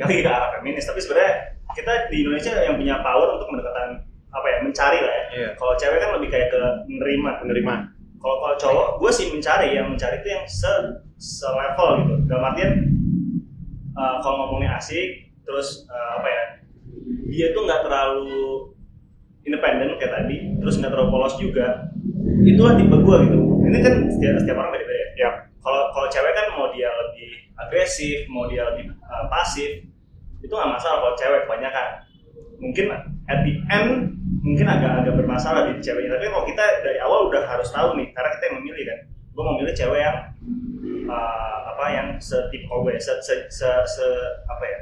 lagi 0.00 0.20
ke 0.20 0.30
arah 0.30 0.60
feminis. 0.60 0.86
Tapi 0.88 1.00
sebenarnya 1.00 1.34
kita 1.74 1.92
di 2.12 2.16
Indonesia 2.24 2.52
yang 2.62 2.76
punya 2.78 3.00
power 3.00 3.40
untuk 3.40 3.48
mendekatan 3.52 4.04
apa 4.34 4.46
ya 4.50 4.58
mencari 4.66 4.98
lah 4.98 5.14
ya. 5.14 5.24
Iya. 5.34 5.48
kalau 5.58 5.74
cewek 5.78 5.98
kan 5.98 6.10
lebih 6.16 6.28
kayak 6.32 6.48
ke 6.52 6.62
menerima. 6.88 7.30
Menerima. 7.44 7.74
Kalau 8.20 8.36
kalau 8.40 8.56
cowok 8.56 8.88
gue 9.00 9.10
sih 9.12 9.26
mencari. 9.32 9.76
Yang 9.76 9.86
mencari 9.96 10.16
itu 10.20 10.28
yang 10.32 10.44
se 10.48 10.72
selevel 11.20 11.90
gitu. 12.04 12.14
Dalam 12.28 12.52
artian 12.52 12.72
uh, 13.96 14.16
kalau 14.20 14.36
ngomongnya 14.44 14.76
asik 14.78 15.24
terus 15.44 15.84
uh, 15.92 16.20
apa 16.20 16.28
ya 16.28 16.44
dia 17.28 17.46
tuh 17.52 17.62
nggak 17.66 17.82
terlalu 17.84 18.73
independen 19.44 19.94
kayak 20.00 20.12
tadi 20.24 20.36
terus 20.60 20.80
nggak 20.80 20.90
terlalu 20.92 21.10
polos 21.12 21.34
juga. 21.40 21.88
Itulah 22.44 22.74
tipe 22.76 22.96
gue 22.96 23.16
gitu. 23.28 23.38
Ini 23.64 23.78
kan 23.80 23.94
setiap, 24.12 24.34
setiap 24.40 24.56
orang 24.60 24.72
beda-beda 24.76 24.96
ya. 24.96 25.08
Ya 25.14 25.28
kalau 25.64 25.92
kalau 25.92 26.08
cewek 26.12 26.32
kan 26.36 26.46
mau 26.56 26.68
dia 26.72 26.88
lebih 26.92 27.30
agresif 27.54 28.26
mau 28.28 28.44
dia 28.50 28.66
lebih 28.74 28.90
uh, 29.06 29.30
pasif 29.30 29.86
itu 30.44 30.52
nggak 30.52 30.72
masalah 30.76 31.00
kalau 31.00 31.14
cewek 31.16 31.40
kebanyakan. 31.48 31.88
Mungkin 32.60 32.84
at 33.28 33.40
the 33.44 33.54
end 33.72 33.90
mungkin 34.44 34.66
agak-agak 34.68 35.14
bermasalah 35.16 35.72
di 35.72 35.80
ceweknya. 35.80 36.16
Tapi 36.16 36.28
kalau 36.28 36.44
kita 36.44 36.64
dari 36.84 36.98
awal 37.00 37.28
udah 37.32 37.44
harus 37.48 37.68
tahu 37.72 37.96
nih 37.96 38.12
karena 38.12 38.30
kita 38.36 38.44
yang 38.48 38.56
memilih 38.60 38.84
kan. 38.88 38.98
Gue 39.34 39.42
mau 39.42 39.56
milih 39.58 39.74
cewek 39.74 39.98
yang 39.98 40.18
uh, 41.10 41.58
apa 41.74 41.84
yang 41.90 42.08
setipe 42.22 42.70
gue 42.70 42.94
se, 43.02 43.12
se, 43.18 43.34
se, 43.50 43.66
se- 43.66 44.32
apa 44.46 44.64
ya 44.64 44.78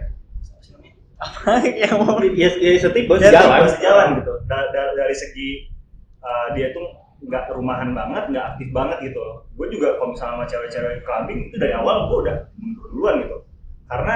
apa 1.23 1.63
yang 1.71 2.03
mau 2.03 2.19
ya, 2.19 2.51
ya 2.59 2.71
setipe 2.83 3.15
Dia 3.23 3.31
jalan. 3.31 3.63
tuh 3.63 3.73
sejalan 3.79 4.09
gitu. 4.19 4.33
Da- 4.51 4.71
da- 4.75 4.95
dari 4.99 5.15
segi 5.15 5.71
uh, 6.19 6.51
dia 6.59 6.75
tuh 6.75 6.83
nggak 7.23 7.55
rumahan 7.55 7.95
banget 7.95 8.35
nggak 8.35 8.47
aktif 8.55 8.69
banget 8.75 8.99
gitu 9.07 9.23
loh. 9.23 9.47
Gue 9.55 9.71
juga 9.71 9.95
kalau 10.03 10.11
misalnya 10.11 10.35
sama 10.43 10.45
cewek-cewek 10.51 11.07
clubbing 11.07 11.41
itu 11.47 11.57
dari 11.63 11.73
awal 11.79 12.11
gue 12.11 12.19
udah 12.27 12.37
mundur 12.59 12.85
duluan 12.91 13.15
gitu. 13.23 13.37
Karena 13.87 14.15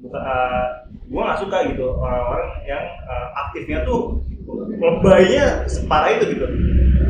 bukan 0.00 0.20
uh, 0.20 0.66
gue 1.08 1.20
nggak 1.24 1.40
suka 1.40 1.56
gitu 1.72 1.86
orang-orang 1.96 2.50
yang 2.68 2.84
uh, 3.08 3.28
aktifnya 3.48 3.78
tuh 3.88 4.20
lebaynya 4.76 5.64
separah 5.64 6.20
itu 6.20 6.36
gitu. 6.36 6.46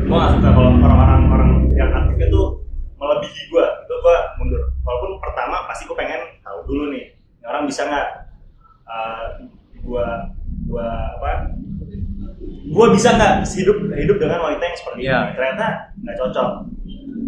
Gue 0.07 0.15
nggak 0.15 0.33
suka 0.39 0.49
kalau 0.55 0.71
orang-orang 0.79 1.21
orang 1.27 1.51
yang 1.75 1.91
aktifnya 1.91 2.31
tuh 2.31 2.63
melebihi 2.95 3.41
gue 3.51 3.65
itu 3.67 3.93
gue 3.99 4.17
mundur. 4.39 4.63
Walaupun 4.87 5.11
pertama 5.19 5.67
pasti 5.67 5.83
gue 5.83 5.97
pengen 5.99 6.21
tahu 6.47 6.63
dulu 6.63 6.95
nih 6.95 7.11
orang 7.41 7.65
bisa 7.67 7.83
nggak 7.89 8.07
uh, 8.85 9.27
gua 9.81 10.29
gua 10.69 10.87
apa 11.17 11.57
gue 12.81 12.89
bisa 12.91 13.13
nggak 13.13 13.33
hidup 13.45 13.77
hidup 13.93 14.17
dengan 14.17 14.39
wanita 14.41 14.63
yang 14.63 14.73
seperti 14.75 14.97
Iya. 15.03 15.19
ini 15.21 15.33
ternyata 15.37 15.65
nggak 15.95 16.15
cocok 16.17 16.49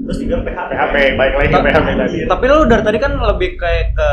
terus 0.04 0.18
dibilang 0.18 0.44
PHP 0.44 0.70
PHP 0.74 0.96
balik 1.14 1.34
lagi 1.38 1.52
PHP 1.54 1.88
tadi 1.96 2.18
Tapi 2.26 2.44
lu 2.50 2.58
dari 2.66 2.84
tadi 2.84 2.98
kan 2.98 3.14
lebih 3.16 3.50
kayak 3.54 3.86
ke 3.94 4.10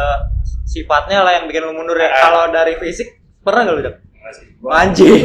sifatnya 0.62 1.18
lah 1.20 1.32
yang 1.32 1.48
bikin 1.48 1.64
lu 1.64 1.74
mundur 1.74 1.96
ya. 1.96 2.06
Ah. 2.06 2.18
Kalau 2.22 2.44
dari 2.52 2.78
fisik 2.78 3.08
pernah 3.40 3.66
lu? 3.66 3.80
Nggak 3.80 3.94
sih. 4.30 4.46
Gua- 4.60 4.76
Anjing. 4.76 5.18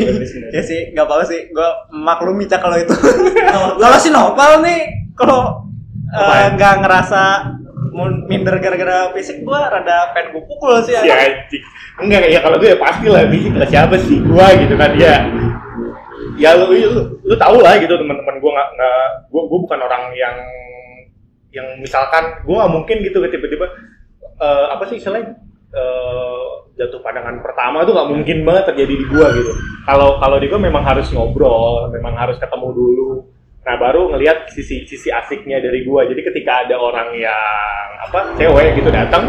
ya 0.49 0.61
sih, 0.63 0.89
nggak 0.89 1.05
apa-apa 1.05 1.21
sih. 1.23 1.53
Gua 1.53 1.69
maklumi 1.91 2.49
Cak 2.49 2.57
kalau 2.57 2.81
itu. 2.81 2.95
kalau 3.77 3.97
si 4.01 4.09
Noval 4.09 4.63
nih, 4.63 4.81
kalau 5.13 5.69
eh, 6.07 6.17
Apaan? 6.17 6.57
nggak 6.57 6.73
ngerasa 6.81 7.21
mun- 7.93 8.25
minder 8.25 8.57
gara-gara 8.57 9.13
fisik, 9.13 9.45
gua 9.45 9.69
rada 9.69 10.09
pengen 10.11 10.33
gua 10.33 10.43
pukul 10.47 10.81
sih. 10.81 10.95
si 10.95 11.05
anjing 11.05 11.61
enggak 11.95 12.27
ya 12.27 12.39
kalau 12.41 12.59
gue 12.59 12.67
ya 12.67 12.77
pasti 12.77 13.07
lah 13.07 13.23
fisik 13.29 13.53
lah 13.53 13.63
siapa 13.63 13.95
sih 13.95 14.19
gua 14.19 14.51
gitu 14.51 14.75
kan 14.75 14.91
ya 14.95 15.15
ya 16.35 16.55
lu 16.55 16.71
lu, 16.71 17.01
lu 17.23 17.35
tau 17.35 17.57
lah 17.59 17.75
gitu 17.79 17.95
teman-teman. 17.95 18.39
Gua 18.39 18.51
nggak 18.55 18.69
nggak 18.75 19.01
gua 19.31 19.41
gua 19.47 19.59
bukan 19.65 19.79
orang 19.81 20.03
yang 20.15 20.35
yang 21.51 21.67
misalkan 21.79 22.43
gua 22.43 22.65
nggak 22.65 22.73
mungkin 22.73 22.97
gitu 23.03 23.23
tiba-tiba 23.27 23.65
eh, 24.39 24.65
apa 24.71 24.83
sih 24.91 24.99
istilahnya? 24.99 25.35
Eh, 25.75 26.47
jatuh 26.75 27.03
pandangan 27.03 27.39
pertama 27.43 27.83
tuh 27.83 27.95
nggak 27.95 28.09
mungkin 28.11 28.37
banget 28.47 28.63
terjadi 28.71 28.93
di 28.95 29.05
gua 29.11 29.27
gitu. 29.35 29.51
Kalau 29.83 30.19
kalau 30.23 30.37
di 30.39 30.47
gua 30.47 30.59
memang 30.59 30.83
harus 30.83 31.07
ngobrol 31.11 31.91
memang 31.91 32.15
harus 32.15 32.39
ketemu 32.39 32.67
dulu 32.71 33.09
nah 33.65 33.75
baru 33.75 34.13
ngelihat 34.13 34.53
sisi 34.53 34.85
sisi 34.85 35.09
asiknya 35.09 35.57
dari 35.57 35.81
gua 35.81 36.05
jadi 36.05 36.21
ketika 36.21 36.63
ada 36.63 36.77
orang 36.77 37.17
yang 37.17 37.33
apa 37.97 38.37
cewek 38.37 38.77
gitu 38.77 38.93
datang 38.93 39.25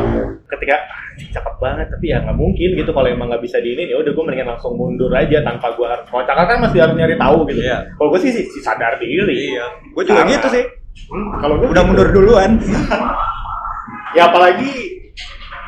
ketika 0.46 0.76
"Ah, 0.76 1.00
cakep 1.32 1.54
banget 1.56 1.86
tapi 1.88 2.12
ya 2.12 2.20
nggak 2.20 2.36
mungkin 2.36 2.68
gitu 2.76 2.92
kalau 2.92 3.08
emang 3.08 3.32
nggak 3.32 3.40
bisa 3.40 3.56
di 3.58 3.72
ini 3.72 3.88
ya 3.88 3.96
udah 3.96 4.12
gue 4.12 4.22
mendingan 4.22 4.52
langsung 4.52 4.76
mundur 4.76 5.08
aja 5.10 5.40
tanpa 5.40 5.72
gue 5.72 5.88
harus 5.88 6.04
kalau 6.06 6.22
cakep 6.22 6.44
kan 6.44 6.58
masih 6.60 6.78
harus 6.84 6.94
nyari 6.94 7.16
tahu 7.16 7.38
gitu 7.48 7.64
Iya. 7.64 7.78
kalau 7.96 8.08
gue 8.12 8.20
sih, 8.20 8.30
sih, 8.30 8.44
sih 8.46 8.60
sadar 8.60 9.00
diri 9.00 9.56
Iya. 9.56 9.66
Gua 9.90 10.04
juga 10.04 10.22
Sama. 10.22 10.30
gitu 10.30 10.46
sih. 10.52 10.64
Hmm, 11.08 11.28
kalau 11.40 11.54
gue 11.56 11.66
Udah 11.66 11.80
gitu. 11.80 11.88
mundur 11.88 12.08
duluan. 12.12 12.50
ya 14.16 14.28
apalagi 14.28 14.72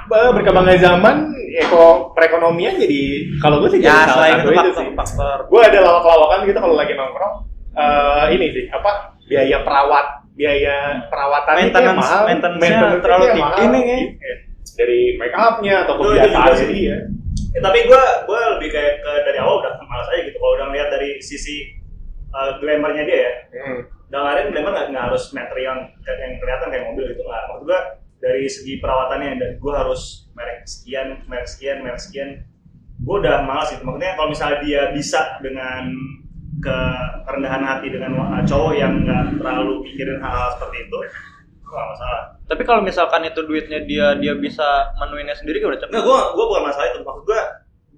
berkembangnya 0.09 0.77
zaman 0.79 1.17
eko 1.59 2.13
perekonomian 2.13 2.77
jadi 2.77 3.01
kalau 3.41 3.61
gue 3.61 3.73
sih 3.73 3.81
ya, 3.81 3.89
jadi 3.89 3.97
salah 4.05 4.15
selain 4.15 4.37
satu 4.37 4.41
itu 4.41 4.49
itu 4.49 4.61
faktor, 4.61 4.77
sih 4.77 4.89
faktor. 4.95 5.39
gue 5.49 5.61
ada 5.65 5.79
lawak-lawakan 5.81 6.39
gitu 6.45 6.59
kalau 6.61 6.77
lagi 6.77 6.93
nongkrong 6.93 7.35
eh 7.79 8.27
ini 8.35 8.47
sih 8.51 8.65
apa 8.69 8.91
biaya 9.25 9.63
perawat 9.63 10.07
biaya 10.35 10.77
yang 11.55 11.71
Maintenance- 11.71 11.99
mahal 12.01 12.23
maintenance-nya 12.27 12.69
Maintenance-nya 12.71 13.03
terlalu 13.03 13.25
tinggi 13.29 13.43
kayaknya. 13.55 13.97
Iya. 14.19 14.35
dari 14.75 15.01
make 15.15 15.35
upnya 15.35 15.75
atau 15.83 15.95
kebiasaan 15.97 16.55
sih. 16.55 16.69
dia 16.71 16.99
Ya, 17.49 17.61
tapi 17.65 17.79
gue 17.83 18.03
gue 18.29 18.41
lebih 18.55 18.69
kayak 18.71 18.95
ke 18.99 19.13
dari 19.25 19.39
awal 19.39 19.59
udah 19.59 19.73
malas 19.83 20.07
aja 20.07 20.21
gitu 20.23 20.37
kalau 20.37 20.53
udah 20.55 20.67
ngeliat 20.69 20.89
dari 20.91 21.11
sisi 21.19 21.65
uh, 22.31 22.59
glamournya 22.59 23.03
dia 23.03 23.19
ya 23.19 23.33
Hmm. 23.59 23.81
dalam 24.07 24.27
artian 24.29 24.53
glamour 24.53 24.73
nggak 24.73 24.87
nggak 24.91 25.05
harus 25.07 25.25
material 25.33 25.75
yang, 25.81 25.81
yang 26.15 26.33
kelihatan 26.37 26.69
kayak 26.69 26.85
mobil 26.87 27.05
itu 27.09 27.19
nggak 27.19 27.43
maksud 27.49 27.65
gue 27.65 27.81
dari 28.19 28.45
segi 28.47 28.75
perawatannya 28.77 29.31
dan 29.35 29.51
gue 29.57 29.75
harus 29.75 30.03
merek 30.33 30.61
sekian 30.65 31.07
merek 31.25 31.47
sekian 31.47 31.77
merek 31.81 31.99
sekian 31.99 32.31
gue 32.99 33.17
udah 33.17 33.37
malas 33.43 33.71
gitu 33.71 33.83
maksudnya 33.83 34.13
kalau 34.13 34.29
misalnya 34.29 34.59
dia 34.61 34.83
bisa 34.93 35.21
dengan 35.39 35.83
kerendahan 36.61 37.63
hati 37.63 37.89
dengan 37.89 38.13
wa- 38.15 38.43
cowok 38.43 38.73
yang 38.73 39.03
nggak 39.03 39.39
terlalu 39.39 39.83
mikirin 39.83 40.19
hal-hal 40.19 40.51
seperti 40.53 40.85
itu 40.85 40.99
gue 41.69 41.77
gak 41.77 41.89
masalah 41.93 42.23
Tapi 42.49 42.63
kalau 42.65 42.81
misalkan 42.81 43.21
itu 43.23 43.45
duitnya 43.45 43.85
dia 43.85 44.17
dia 44.17 44.33
bisa 44.33 44.65
menuinnya 44.97 45.37
sendiri 45.37 45.61
udah 45.61 45.77
cepet. 45.77 45.93
Enggak, 45.93 46.09
gue 46.09 46.19
gue 46.33 46.45
bukan 46.49 46.65
masalah 46.65 46.89
itu. 46.89 47.05
Maksud 47.05 47.25
gue 47.29 47.41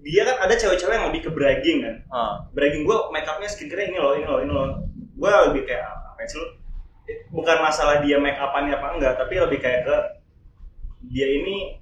dia 0.02 0.22
kan 0.26 0.36
ada 0.42 0.54
cewek-cewek 0.58 0.90
yang 0.90 1.06
lebih 1.06 1.22
ke 1.22 1.30
bragging 1.30 1.78
kan. 1.80 1.94
Ah. 2.10 2.34
Bragging 2.50 2.82
gue 2.82 2.96
make 3.14 3.30
upnya 3.30 3.46
skincare 3.46 3.86
ini 3.86 3.94
loh, 3.94 4.18
ini 4.18 4.26
loh, 4.26 4.42
ini 4.42 4.50
loh. 4.50 4.82
Gue 5.14 5.30
lebih 5.30 5.70
kayak 5.70 5.86
apa 5.86 6.26
sih 6.26 6.42
lu? 6.42 6.50
Bukan 7.30 7.62
masalah 7.62 8.02
dia 8.02 8.18
make 8.18 8.42
upannya 8.42 8.74
apa 8.74 8.86
enggak, 8.90 9.14
tapi 9.14 9.38
lebih 9.38 9.62
kayak 9.62 9.86
ke 9.86 9.96
dia 11.06 11.30
ini 11.30 11.78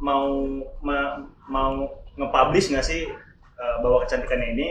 mau 0.00 0.40
ma- 0.80 1.20
mau 1.44 1.84
nge-publish 2.16 2.72
nggak 2.72 2.82
sih 2.82 3.12
eh, 3.54 3.74
bahwa 3.84 4.00
kecantikannya 4.02 4.48
ini 4.56 4.68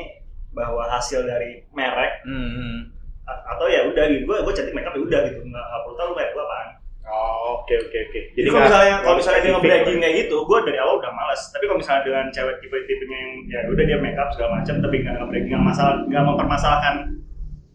bahwa 0.54 0.86
hasil 0.88 1.26
dari 1.26 1.66
merek 1.74 2.22
Hmm, 2.24 2.50
hmm. 2.54 2.78
atau 3.26 3.66
ya 3.68 3.90
udah 3.90 4.04
gitu 4.10 4.24
gue 4.30 4.38
gue 4.46 4.54
cantik 4.54 4.74
make 4.78 4.88
up 4.88 4.96
ya 4.96 5.02
udah 5.02 5.20
gitu 5.28 5.40
nggak 5.44 5.66
nggak 5.66 5.82
perlu 5.84 5.96
tahu 5.98 6.10
merek 6.16 6.32
gue 6.32 6.44
apaan 6.46 6.70
oh 7.04 7.60
oke 7.60 7.74
oke 7.74 7.98
oke 8.10 8.22
jadi 8.34 8.48
kalau 8.50 8.64
misalnya 8.66 8.96
kalau 9.04 9.16
misalnya 9.20 9.42
dia 9.42 9.52
spesifik. 9.52 9.60
nge-bragging 9.60 10.00
kayak 10.00 10.16
gitu, 10.26 10.38
gue 10.48 10.60
dari 10.64 10.80
awal 10.80 10.96
udah 11.04 11.12
malas. 11.14 11.42
Tapi 11.52 11.64
kalau 11.68 11.80
misalnya 11.84 12.02
dengan 12.08 12.26
cewek 12.32 12.56
tipe-tipenya 12.64 13.20
yang 13.20 13.34
ya 13.52 13.60
udah 13.68 13.84
dia 13.84 13.98
make 14.00 14.18
up 14.18 14.30
segala 14.34 14.50
macam, 14.60 14.76
tapi 14.80 14.96
nggak 15.04 15.16
nge-bragging 15.20 15.52
nggak 15.52 15.66
masalah, 15.68 15.96
nggak 16.08 16.24
mempermasalahkan 16.24 16.96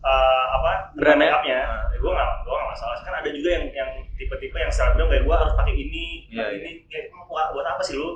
eh, 0.01 0.45
apa 0.57 0.71
Brand 0.97 1.19
make 1.21 1.29
ya? 1.31 1.37
upnya, 1.39 1.59
ya, 1.93 1.99
gue 2.01 2.13
nggak 2.17 2.31
gue 2.43 2.55
nggak 2.57 2.71
masalah. 2.73 2.95
Kan 3.05 3.15
ada 3.21 3.31
juga 3.31 3.49
yang 3.55 3.65
yang 3.77 3.91
tipe-tipe 4.17 4.57
yang 4.57 4.73
selebgram 4.73 5.09
kayak 5.13 5.25
gue 5.29 5.37
harus 5.37 5.55
pakai 5.55 5.75
ini, 5.77 6.05
pakai 6.33 6.55
iya. 6.57 6.59
ini, 6.59 6.71
kayak 6.89 7.05
"Emang 7.13 7.27
buat, 7.29 7.47
buat 7.55 7.67
apa 7.69 7.83
sih 7.85 7.95
lu? 8.01 8.09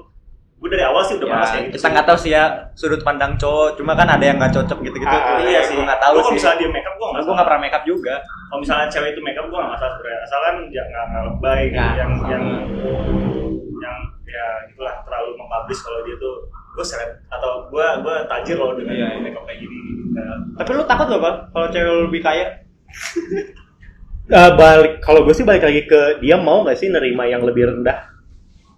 Gue 0.62 0.70
dari 0.70 0.86
awal 0.86 1.02
sih 1.02 1.18
udah 1.18 1.26
malas 1.26 1.42
Ya, 1.42 1.52
kayak 1.52 1.64
gitu. 1.64 1.74
kita 1.74 1.82
sih. 1.82 1.90
nggak 1.90 2.06
tahu 2.06 2.18
sih 2.22 2.30
ya 2.30 2.44
sudut 2.72 3.02
pandang 3.02 3.34
cowok, 3.34 3.74
cuma 3.74 3.92
kan 3.92 4.06
ada 4.06 4.22
yang 4.22 4.38
nggak 4.38 4.54
cocok 4.54 4.78
gitu-gitu. 4.80 5.10
Ah, 5.10 5.18
tuh. 5.34 5.42
Iya 5.42 5.60
sih. 5.60 5.74
Gue 5.74 5.82
nggak 5.82 5.98
tahu 5.98 6.12
Lu 6.12 6.16
Kalau 6.16 6.30
sih. 6.30 6.36
misalnya 6.38 6.58
dia 6.58 6.70
make 6.70 6.86
up, 6.86 6.94
gue 6.94 7.02
nggak 7.04 7.22
Gue 7.22 7.34
nggak 7.34 7.46
pernah 7.46 7.60
make 7.60 7.74
up 7.74 7.84
juga. 7.84 8.14
Kalau 8.22 8.60
misalnya 8.62 8.86
cewek 8.86 9.08
itu 9.10 9.20
make 9.20 9.34
up, 9.34 9.44
gue 9.44 9.58
nggak 9.58 9.72
masalah 9.72 9.92
sebenarnya. 9.92 10.20
Asalkan 10.22 10.54
ya 10.68 10.82
nggak 10.86 11.04
nggak 11.04 11.22
lebay, 11.26 11.60
gitu. 11.66 11.74
Ya. 11.74 11.90
yang 11.98 12.10
yang 12.24 12.44
yang 13.76 13.96
ya 14.24 14.46
gitulah 14.64 14.94
terlalu 15.02 15.30
mempublish 15.34 15.82
kalau 15.82 15.98
dia 16.00 16.14
tuh 16.16 16.34
gue 16.72 16.84
seleb 16.86 17.10
atau 17.28 17.50
gue 17.66 17.86
gue 17.98 18.16
tajir 18.24 18.56
loh 18.56 18.72
dengan 18.72 18.94
Iya, 18.94 19.06
iya. 19.08 19.18
make 19.20 19.34
up 19.34 19.44
kayak 19.44 19.58
gini. 19.58 19.76
Nah, 20.12 20.36
Tapi 20.56 20.70
lu 20.72 20.84
takut 20.86 21.06
loh 21.08 21.20
bang, 21.20 21.36
kalau 21.48 21.66
cewek 21.68 21.86
lu 21.86 22.02
lebih 22.06 22.22
kaya? 22.22 22.46
Eh, 24.24 24.50
balik 24.54 25.02
kalau 25.02 25.26
gue 25.26 25.34
sih 25.34 25.42
balik 25.42 25.60
lagi 25.60 25.82
ke 25.82 26.22
dia 26.22 26.38
mau 26.38 26.62
nggak 26.62 26.78
sih 26.78 26.88
nerima 26.88 27.26
yang 27.26 27.42
lebih 27.42 27.68
rendah 27.68 28.06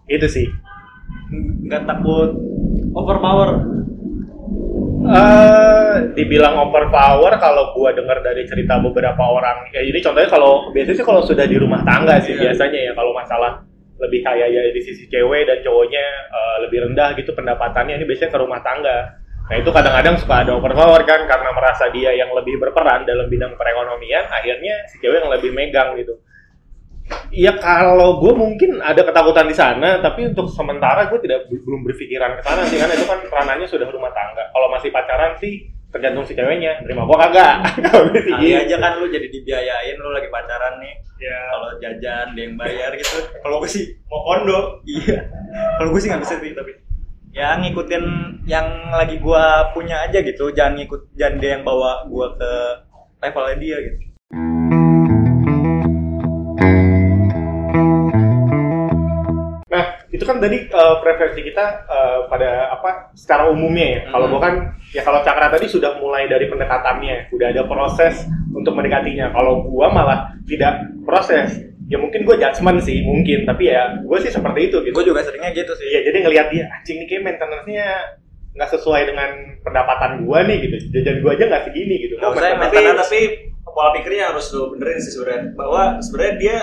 itu 0.07 0.25
sih 0.27 0.47
Nggak 1.65 1.83
takut 1.89 2.31
overpower? 2.93 3.51
eh 5.05 5.97
dibilang 6.17 6.57
overpower 6.57 7.37
kalau 7.37 7.77
gua 7.77 7.93
dengar 7.93 8.25
dari 8.25 8.49
cerita 8.49 8.81
beberapa 8.81 9.21
orang 9.21 9.69
ya 9.69 9.85
ini 9.85 10.01
contohnya 10.01 10.33
kalau 10.33 10.73
biasanya 10.73 10.97
sih 10.97 11.05
kalau 11.05 11.21
sudah 11.21 11.45
di 11.45 11.61
rumah 11.61 11.85
tangga 11.85 12.17
sih 12.25 12.33
Iya. 12.33 12.49
biasanya 12.49 12.81
ya 12.89 12.93
kalau 12.97 13.13
masalah 13.13 13.61
lebih 14.01 14.25
kaya 14.25 14.49
ya 14.49 14.73
di 14.73 14.81
sisi 14.81 15.05
cewek 15.07 15.45
dan 15.45 15.61
cowoknya 15.61 16.05
eh, 16.33 16.57
lebih 16.65 16.89
rendah 16.89 17.13
gitu 17.21 17.37
pendapatannya 17.37 18.01
ini 18.01 18.05
biasanya 18.09 18.33
ke 18.33 18.39
rumah 18.41 18.61
tangga 18.65 19.21
nah 19.45 19.57
itu 19.61 19.69
kadang-kadang 19.69 20.17
suka 20.17 20.35
ada 20.41 20.57
overpower 20.57 21.05
kan 21.05 21.21
karena 21.29 21.53
merasa 21.53 21.85
dia 21.93 22.17
yang 22.17 22.33
lebih 22.33 22.57
berperan 22.57 23.05
dalam 23.05 23.29
bidang 23.29 23.61
perekonomian 23.61 24.25
akhirnya 24.33 24.89
si 24.89 24.97
cewek 25.05 25.21
yang 25.21 25.29
lebih 25.29 25.53
megang 25.53 26.01
gitu 26.01 26.17
Iya 27.35 27.59
kalau 27.59 28.23
gue 28.23 28.31
mungkin 28.31 28.79
ada 28.79 29.03
ketakutan 29.03 29.51
di 29.51 29.57
sana, 29.59 29.99
tapi 29.99 30.31
untuk 30.31 30.47
sementara 30.55 31.11
gue 31.11 31.19
tidak 31.19 31.51
belum 31.51 31.83
berpikiran 31.83 32.39
ke 32.39 32.43
sana 32.47 32.63
sih 32.71 32.79
karena 32.79 32.95
itu 32.95 33.07
kan 33.11 33.19
ranahnya 33.27 33.67
sudah 33.67 33.91
rumah 33.91 34.15
tangga. 34.15 34.47
Kalau 34.55 34.71
masih 34.71 34.95
pacaran 34.95 35.35
sih 35.43 35.67
tergantung 35.91 36.23
si 36.27 36.39
ceweknya, 36.39 36.79
terima 36.87 37.07
gue 37.07 37.19
kagak. 37.19 37.55
Gue 38.35 38.51
gitu. 38.51 38.59
aja 38.67 38.77
kan 38.83 38.99
lu 38.99 39.07
jadi 39.07 39.31
dibiayain 39.31 39.95
lu 39.99 40.11
lagi 40.11 40.27
pacaran 40.27 40.79
nih. 40.83 40.95
ya 41.23 41.39
Kalau 41.55 41.71
jajan 41.79 42.27
dia 42.35 42.43
yang 42.51 42.55
bayar 42.59 42.91
gitu. 42.99 43.19
Kalau 43.43 43.63
gue 43.63 43.71
sih 43.71 43.95
mau 44.11 44.23
kondo 44.27 44.83
iya. 44.87 45.23
Kalau 45.79 45.95
gue 45.95 46.01
sih 46.03 46.11
nggak 46.11 46.23
bisa 46.27 46.35
sih 46.43 46.51
tapi 46.51 46.85
ya 47.35 47.59
ngikutin 47.59 48.05
yang 48.47 48.95
lagi 48.95 49.19
gua 49.19 49.75
punya 49.75 50.07
aja 50.07 50.23
gitu 50.23 50.55
jangan 50.55 50.79
ngikut 50.79 51.11
jangan 51.19 51.43
dia 51.43 51.51
yang 51.59 51.67
bawa 51.67 52.07
gua 52.07 52.31
ke 52.39 52.53
levelnya 53.19 53.57
dia 53.59 53.77
gitu 53.91 54.14
itu 60.15 60.23
kan 60.23 60.39
tadi 60.39 60.63
eh, 60.63 60.95
preferensi 61.03 61.43
kita 61.43 61.65
eh, 61.85 62.19
pada 62.31 62.71
apa 62.71 63.11
secara 63.13 63.51
umumnya 63.51 63.87
ya. 63.99 64.01
Kalau 64.09 64.31
Hmm. 64.31 64.33
gue 64.33 64.41
kan 64.41 64.55
ya 64.95 65.03
kalau 65.03 65.19
Cakra 65.21 65.51
tadi 65.51 65.67
sudah 65.67 65.99
mulai 65.99 66.31
dari 66.31 66.47
pendekatannya, 66.47 67.35
udah 67.35 67.49
ada 67.51 67.63
proses 67.67 68.23
untuk 68.55 68.79
mendekatinya. 68.79 69.35
Kalau 69.35 69.67
gua 69.67 69.91
malah 69.91 70.31
tidak 70.47 70.87
proses, 71.03 71.59
ya 71.91 71.99
mungkin 71.99 72.23
gue 72.23 72.37
judgement 72.39 72.79
sih 72.79 73.03
mungkin, 73.03 73.43
tapi 73.43 73.69
ya 73.69 73.99
gue 73.99 74.19
sih 74.23 74.31
seperti 74.31 74.71
itu 74.71 74.77
gitu. 74.81 74.95
gue 74.95 75.05
juga 75.05 75.21
seringnya 75.21 75.51
gitu 75.51 75.75
sih 75.75 75.91
Iya, 75.91 76.01
jadi 76.07 76.19
ngelihat 76.23 76.47
dia 76.55 76.65
anjing 76.71 77.03
nih 77.03 77.07
kayak 77.11 77.23
maintenance-nya 77.27 77.87
nggak 78.55 78.71
sesuai 78.71 79.03
dengan 79.11 79.31
pendapatan 79.61 80.23
gua 80.23 80.47
nih 80.47 80.63
gitu. 80.63 80.95
Jajan 80.95 81.27
gua 81.27 81.35
aja 81.35 81.45
nggak 81.51 81.65
segini 81.67 81.95
gitu. 82.07 82.15
Nggak 82.23 82.31
usah 82.33 82.55
maintenance- 82.55 83.03
tapi 83.03 83.21
pola 83.67 83.91
pikirnya 83.91 84.31
harus 84.31 84.47
lu 84.55 84.71
benerin 84.71 85.03
sih 85.03 85.11
sebenarnya 85.11 85.59
bahwa 85.59 85.99
sebenarnya 85.99 86.35
dia 86.39 86.57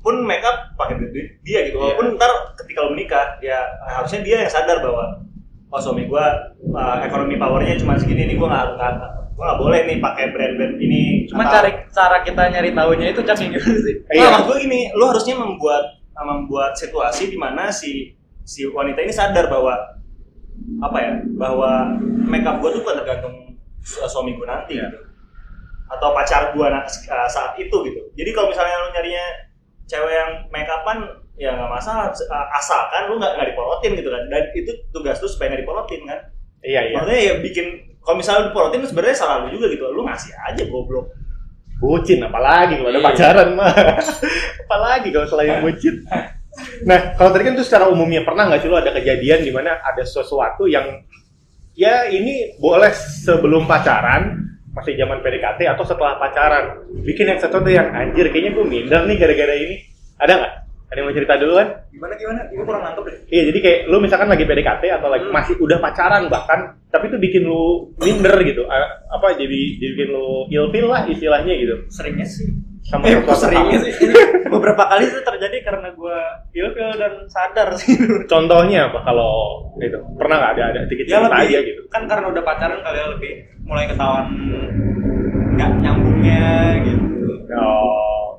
pun 0.00 0.16
make 0.20 0.40
up 0.40 0.72
pakai 0.74 0.96
duit 0.96 1.10
duit 1.10 1.28
dia 1.40 1.60
gitu 1.64 1.76
Iya. 1.76 1.92
walaupun 1.92 2.06
ntar 2.14 2.30
ketika 2.56 2.78
lu 2.82 2.92
menikah 2.92 3.36
ya 3.38 3.60
harusnya 3.86 4.20
dia 4.20 4.36
yang 4.40 4.50
sadar 4.50 4.80
bahwa 4.80 5.20
oh 5.68 5.78
suami 5.78 6.04
gua 6.04 6.24
uh, 6.68 6.98
ekonomi 7.00 7.36
powernya 7.36 7.76
cuma 7.76 7.94
segini 7.94 8.24
nih 8.24 8.34
gua 8.34 8.48
nggak 8.48 8.66
nggak 8.74 8.92
gua 9.30 9.44
nggak 9.46 9.60
boleh 9.60 9.80
nih 9.84 9.96
pakai 9.98 10.24
brand-brand 10.30 10.76
ini 10.78 11.02
cuma 11.26 11.44
Atau- 11.44 11.54
cari 11.54 11.70
cara 11.86 12.16
kita 12.20 12.42
nyari 12.50 12.70
tahunya 12.70 13.06
itu 13.08 13.20
kayak 13.20 13.38
gimana 13.38 13.78
sih 13.78 13.94
Iya. 14.10 14.20
Nah, 14.20 14.30
maksud 14.34 14.46
gue 14.46 14.56
gini, 14.60 14.80
lu 14.90 15.04
harusnya 15.06 15.34
membuat 15.34 15.84
membuat 16.12 16.72
situasi 16.74 17.28
di 17.28 17.36
mana 17.36 17.68
si 17.68 18.12
si 18.42 18.66
wanita 18.66 19.00
ini 19.00 19.08
sadar 19.10 19.46
bahwa 19.46 19.72
apa 20.78 20.98
ya, 20.98 21.12
bahwa 21.34 21.96
makeup 22.22 22.58
gue 22.58 22.70
tuh 22.70 22.80
bukan 22.80 22.96
tergantung 22.98 23.34
su- 23.80 24.00
suami 24.02 24.32
gue 24.32 24.44
nanti 24.44 24.76
Iya. 24.76 24.84
gitu 24.86 24.98
atau 25.88 26.08
pacar 26.12 26.52
gue 26.52 26.62
uh, 26.62 26.86
saat 27.26 27.52
itu 27.56 27.76
gitu 27.82 28.00
jadi 28.12 28.30
kalau 28.30 28.48
misalnya 28.48 28.76
lu 28.78 28.92
nyarinya 28.92 29.24
cewek 29.90 30.14
yang 30.14 30.30
make 30.54 30.70
upan 30.70 31.02
ya 31.34 31.50
nggak 31.58 31.66
masalah 31.72 32.14
asalkan 32.54 33.10
lu 33.10 33.18
nggak 33.18 33.34
nggak 33.34 33.48
diporotin 33.50 33.92
gitu 33.98 34.08
kan 34.14 34.22
dan 34.30 34.42
itu 34.54 34.70
tugas 34.94 35.18
lu 35.18 35.26
supaya 35.26 35.50
nggak 35.50 35.62
diporotin 35.66 36.02
kan 36.06 36.20
Iya 36.60 36.80
iya. 36.92 36.94
maksudnya 37.00 37.20
ya 37.24 37.34
bikin 37.42 37.66
kalau 38.04 38.16
misalnya 38.20 38.52
diporotin 38.52 38.84
sebenarnya 38.86 39.16
salah 39.16 39.36
lu 39.42 39.48
juga 39.50 39.66
gitu 39.72 39.84
lu 39.90 40.04
ngasih 40.06 40.30
aja 40.36 40.62
goblok 40.70 41.10
Bucin 41.80 42.20
apalagi 42.20 42.76
kalau 42.76 42.92
ada 42.92 43.00
Iya. 43.00 43.08
pacaran 43.08 43.48
mah. 43.56 43.72
apalagi 44.68 45.08
kalau 45.08 45.24
selain 45.24 45.64
bucin. 45.64 46.04
Nah, 46.84 47.16
kalau 47.16 47.32
tadi 47.32 47.48
kan 47.48 47.56
itu 47.56 47.64
secara 47.64 47.88
umumnya 47.88 48.20
pernah 48.20 48.52
nggak 48.52 48.60
sih 48.60 48.68
lo 48.68 48.76
ada 48.76 48.92
kejadian 48.92 49.40
di 49.40 49.48
mana 49.48 49.80
ada 49.80 50.04
sesuatu 50.04 50.68
yang 50.68 51.00
ya 51.72 52.04
ini 52.12 52.60
boleh 52.60 52.92
sebelum 52.92 53.64
pacaran 53.64 54.49
masih 54.70 54.94
zaman 54.94 55.18
PDKT 55.18 55.60
atau 55.66 55.82
setelah 55.82 56.14
pacaran 56.16 56.64
bikin 57.00 57.26
yang 57.26 57.38
sesuatu 57.38 57.66
yang 57.66 57.90
anjir 57.90 58.28
kayaknya 58.28 58.52
gue 58.52 58.64
minder 58.64 59.02
nih 59.02 59.16
gara-gara 59.16 59.54
ini 59.54 59.76
ada 60.16 60.32
nggak? 60.36 60.54
Ada 60.86 60.96
yang 60.96 61.06
mau 61.06 61.14
cerita 61.14 61.34
dulu 61.36 61.54
kan? 61.54 61.68
Gimana 61.88 62.14
gimana? 62.14 62.40
Gue 62.46 62.64
kurang 62.64 62.82
nangkep 62.82 63.04
deh. 63.04 63.16
Iya 63.28 63.42
jadi 63.46 63.58
kayak 63.60 63.78
lu 63.86 63.96
misalkan 63.98 64.26
lagi 64.26 64.42
PDKT 64.42 64.82
atau 64.92 65.06
lagi 65.06 65.22
Hmm. 65.22 65.30
masih 65.32 65.54
udah 65.56 65.78
pacaran 65.78 66.26
bahkan 66.26 66.60
tapi 66.86 67.06
itu 67.06 67.16
bikin 67.16 67.42
lu 67.44 67.62
minder 67.96 68.34
gitu 68.42 68.66
apa 69.06 69.26
jadi 69.32 69.58
jadi 69.76 69.92
bikin 69.92 70.10
lu 70.10 70.26
ilfil 70.48 70.86
lah 70.86 71.06
istilahnya 71.06 71.54
gitu 71.54 71.74
Seringnya 71.88 72.26
sih. 72.26 72.50
sama 72.80 73.06
Eh, 73.06 73.22
seringnya 73.22 73.78
sih. 73.80 73.92
Beberapa 74.50 74.82
kali 74.84 75.06
itu 75.06 75.20
terjadi 75.20 75.56
karena 75.62 75.88
gue 75.90 76.18
ilfil 76.56 76.90
dan 76.92 77.12
sadar 77.28 77.70
sih. 77.76 77.94
Contohnya 78.26 78.90
apa 78.90 78.98
kalau 79.00 79.62
itu 79.78 79.94
pernah 80.14 80.42
nggak 80.42 80.52
ada 80.52 80.62
ada 80.68 80.80
sedikit 80.84 81.06
ya 81.06 81.10
cerita 81.16 81.26
lebih 81.30 81.46
aja 81.46 81.58
gitu? 81.62 81.82
kan 81.86 82.02
karena 82.04 82.26
udah 82.28 82.42
pacaran 82.42 82.78
kali 82.80 82.96
ya 82.96 83.06
lebih 83.08 83.32
mulai 83.70 83.86
ketahuan 83.86 84.26
nggak 85.54 85.70
nyambungnya 85.78 86.50
gitu 86.82 86.98
Oh, 87.50 88.38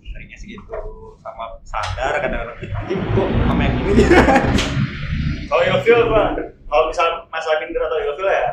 seringnya 0.00 0.36
sih 0.36 0.56
gitu 0.56 0.76
sama 1.20 1.56
sadar 1.64 2.20
kadang-kadang 2.20 2.56
anjing 2.60 3.00
kok 3.00 3.28
sama 3.44 3.60
yang 3.64 3.74
ini 3.80 3.92
kalau 5.48 5.62
ilfil 5.64 6.00
gua 6.12 6.36
kalau 6.68 6.84
misal 6.92 7.08
masalah 7.32 7.56
minder 7.64 7.84
atau 7.84 7.98
ilfil 8.04 8.28
ya 8.28 8.48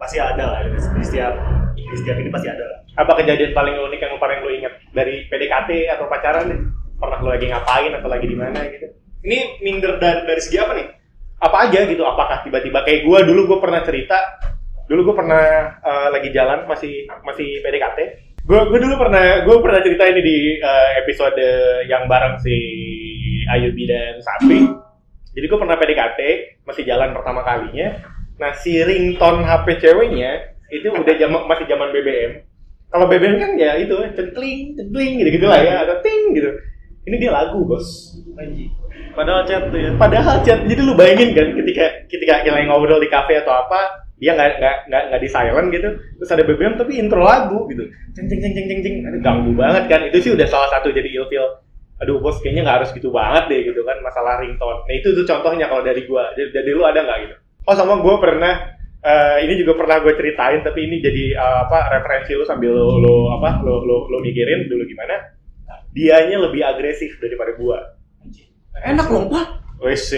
pasti 0.00 0.16
ada 0.20 0.44
lah 0.44 0.60
di 0.64 1.04
setiap 1.04 1.32
di 1.76 1.96
setiap 1.96 2.16
ini 2.20 2.28
pasti 2.28 2.48
ada 2.48 2.64
lah 2.64 2.78
apa 2.94 3.12
kejadian 3.18 3.50
paling 3.50 3.74
unik 3.74 4.00
yang 4.00 4.14
paling 4.22 4.38
lu 4.46 4.50
ingat 4.54 4.72
dari 4.94 5.26
PDKT 5.26 5.70
atau 5.98 6.06
pacaran 6.06 6.46
nih? 6.46 6.60
Pernah 6.94 7.18
lu 7.18 7.28
lagi 7.34 7.46
ngapain 7.50 7.90
atau 7.90 8.06
lagi 8.06 8.26
di 8.30 8.36
mana 8.38 8.62
gitu? 8.70 8.86
Ini 9.26 9.58
minder 9.66 9.98
dari 9.98 10.22
dari 10.30 10.38
segi 10.38 10.62
apa 10.62 10.78
nih? 10.78 10.86
Apa 11.42 11.56
aja 11.66 11.80
gitu? 11.90 12.06
Apakah 12.06 12.46
tiba-tiba 12.46 12.86
kayak 12.86 13.02
gua 13.02 13.26
dulu 13.26 13.50
gua 13.50 13.58
pernah 13.58 13.82
cerita 13.82 14.14
dulu 14.90 15.12
gue 15.12 15.16
pernah 15.16 15.44
eh, 15.80 16.08
lagi 16.12 16.28
jalan 16.34 16.68
masih 16.68 17.08
masih 17.24 17.60
PDKT 17.64 17.98
gue 18.44 18.60
gue 18.68 18.80
dulu 18.84 18.94
pernah 19.00 19.40
gue 19.42 19.56
pernah 19.60 19.80
cerita 19.80 20.04
ini 20.08 20.20
di 20.20 20.38
eh, 20.60 20.90
episode 21.00 21.44
yang 21.88 22.04
bareng 22.04 22.36
si 22.44 22.56
Ayubi 23.44 23.84
dan 23.84 24.20
Sapi. 24.24 24.60
Jadi 25.34 25.44
gue 25.50 25.58
pernah 25.58 25.76
PDKT 25.76 26.20
masih 26.64 26.86
jalan 26.86 27.12
pertama 27.12 27.42
kalinya. 27.42 27.98
Nah 28.38 28.52
si 28.56 28.78
ringtone 28.80 29.44
HP 29.44 29.82
ceweknya 29.82 30.56
itu 30.72 30.88
udah 30.92 31.14
zaman 31.16 31.44
masih 31.48 31.66
zaman 31.68 31.92
BBM 31.92 32.54
kalau 32.94 33.10
BBM 33.10 33.42
kan 33.42 33.50
ya 33.58 33.74
itu 33.74 33.90
centling 34.14 34.78
centling 34.78 35.18
gitu 35.18 35.30
gitu 35.34 35.46
lah 35.50 35.58
ya 35.58 35.82
atau 35.82 35.98
ting 35.98 36.30
gitu. 36.30 36.46
Ini 37.10 37.18
dia 37.18 37.34
lagu 37.34 37.66
bos. 37.66 38.14
Padahal 39.18 39.42
chat 39.50 39.66
tuh 39.66 39.82
ya. 39.82 39.90
Padahal 39.98 40.46
chat 40.46 40.62
jadi 40.62 40.78
lu 40.78 40.94
bayangin 40.94 41.34
kan 41.34 41.58
ketika 41.58 42.06
ketika 42.06 42.46
kita 42.46 42.62
ngobrol 42.70 43.02
di 43.02 43.10
kafe 43.10 43.42
atau 43.42 43.50
apa 43.50 44.03
dia 44.24 44.32
nggak 44.32 44.56
nggak 44.56 44.76
nggak 44.88 45.02
nggak 45.12 45.20
di 45.20 45.28
silent 45.28 45.68
gitu. 45.68 45.88
Terus 46.16 46.30
ada 46.32 46.42
BBM 46.48 46.74
tapi 46.80 46.92
intro 46.96 47.20
lagu 47.20 47.68
gitu. 47.68 47.84
Ceng 48.16 48.24
ceng 48.32 48.40
ceng 48.40 48.52
ceng 48.56 48.66
ceng. 48.72 48.80
Ceng 48.80 48.94
Aduh, 49.04 49.20
ganggu 49.20 49.52
banget 49.52 49.84
kan. 49.92 50.00
Itu 50.08 50.24
sih 50.24 50.32
udah 50.32 50.48
salah 50.48 50.72
satu 50.72 50.88
jadi 50.88 51.12
ilfil 51.12 51.60
aduh 51.94 52.18
bos 52.18 52.42
kayaknya 52.42 52.66
nggak 52.66 52.78
harus 52.82 52.90
gitu 52.90 53.08
banget 53.14 53.44
deh 53.46 53.60
gitu 53.70 53.80
kan 53.86 53.96
masalah 54.02 54.42
ringtone. 54.42 54.82
Nah 54.82 54.94
itu 54.98 55.14
tuh 55.14 55.22
contohnya 55.24 55.70
kalau 55.70 55.86
dari 55.86 56.02
gua. 56.10 56.34
Jadi, 56.34 56.50
dari 56.50 56.70
lu 56.74 56.82
ada 56.82 57.00
nggak 57.06 57.18
gitu? 57.22 57.34
Oh 57.70 57.74
sama 57.78 58.02
gua 58.02 58.18
pernah 58.18 58.74
eh, 59.04 59.36
ini 59.46 59.54
juga 59.62 59.78
pernah 59.78 60.00
gue 60.00 60.12
ceritain 60.16 60.60
tapi 60.64 60.90
ini 60.90 60.98
jadi 60.98 61.24
eh, 61.38 61.58
apa 61.68 61.92
referensi 61.94 62.34
lu 62.34 62.44
sambil 62.44 62.74
lu, 62.74 62.98
lu 62.98 63.16
apa 63.30 63.62
lu, 63.62 63.84
lu, 63.86 64.10
lu 64.10 64.18
mikirin 64.24 64.66
dulu 64.66 64.82
gimana. 64.88 65.36
Dianya 65.94 66.42
lebih 66.42 66.66
agresif 66.66 67.14
daripada 67.22 67.54
gua. 67.54 67.78
Enak 68.82 69.06
dong 69.06 69.30
pak. 69.30 69.46
Wes 69.78 70.10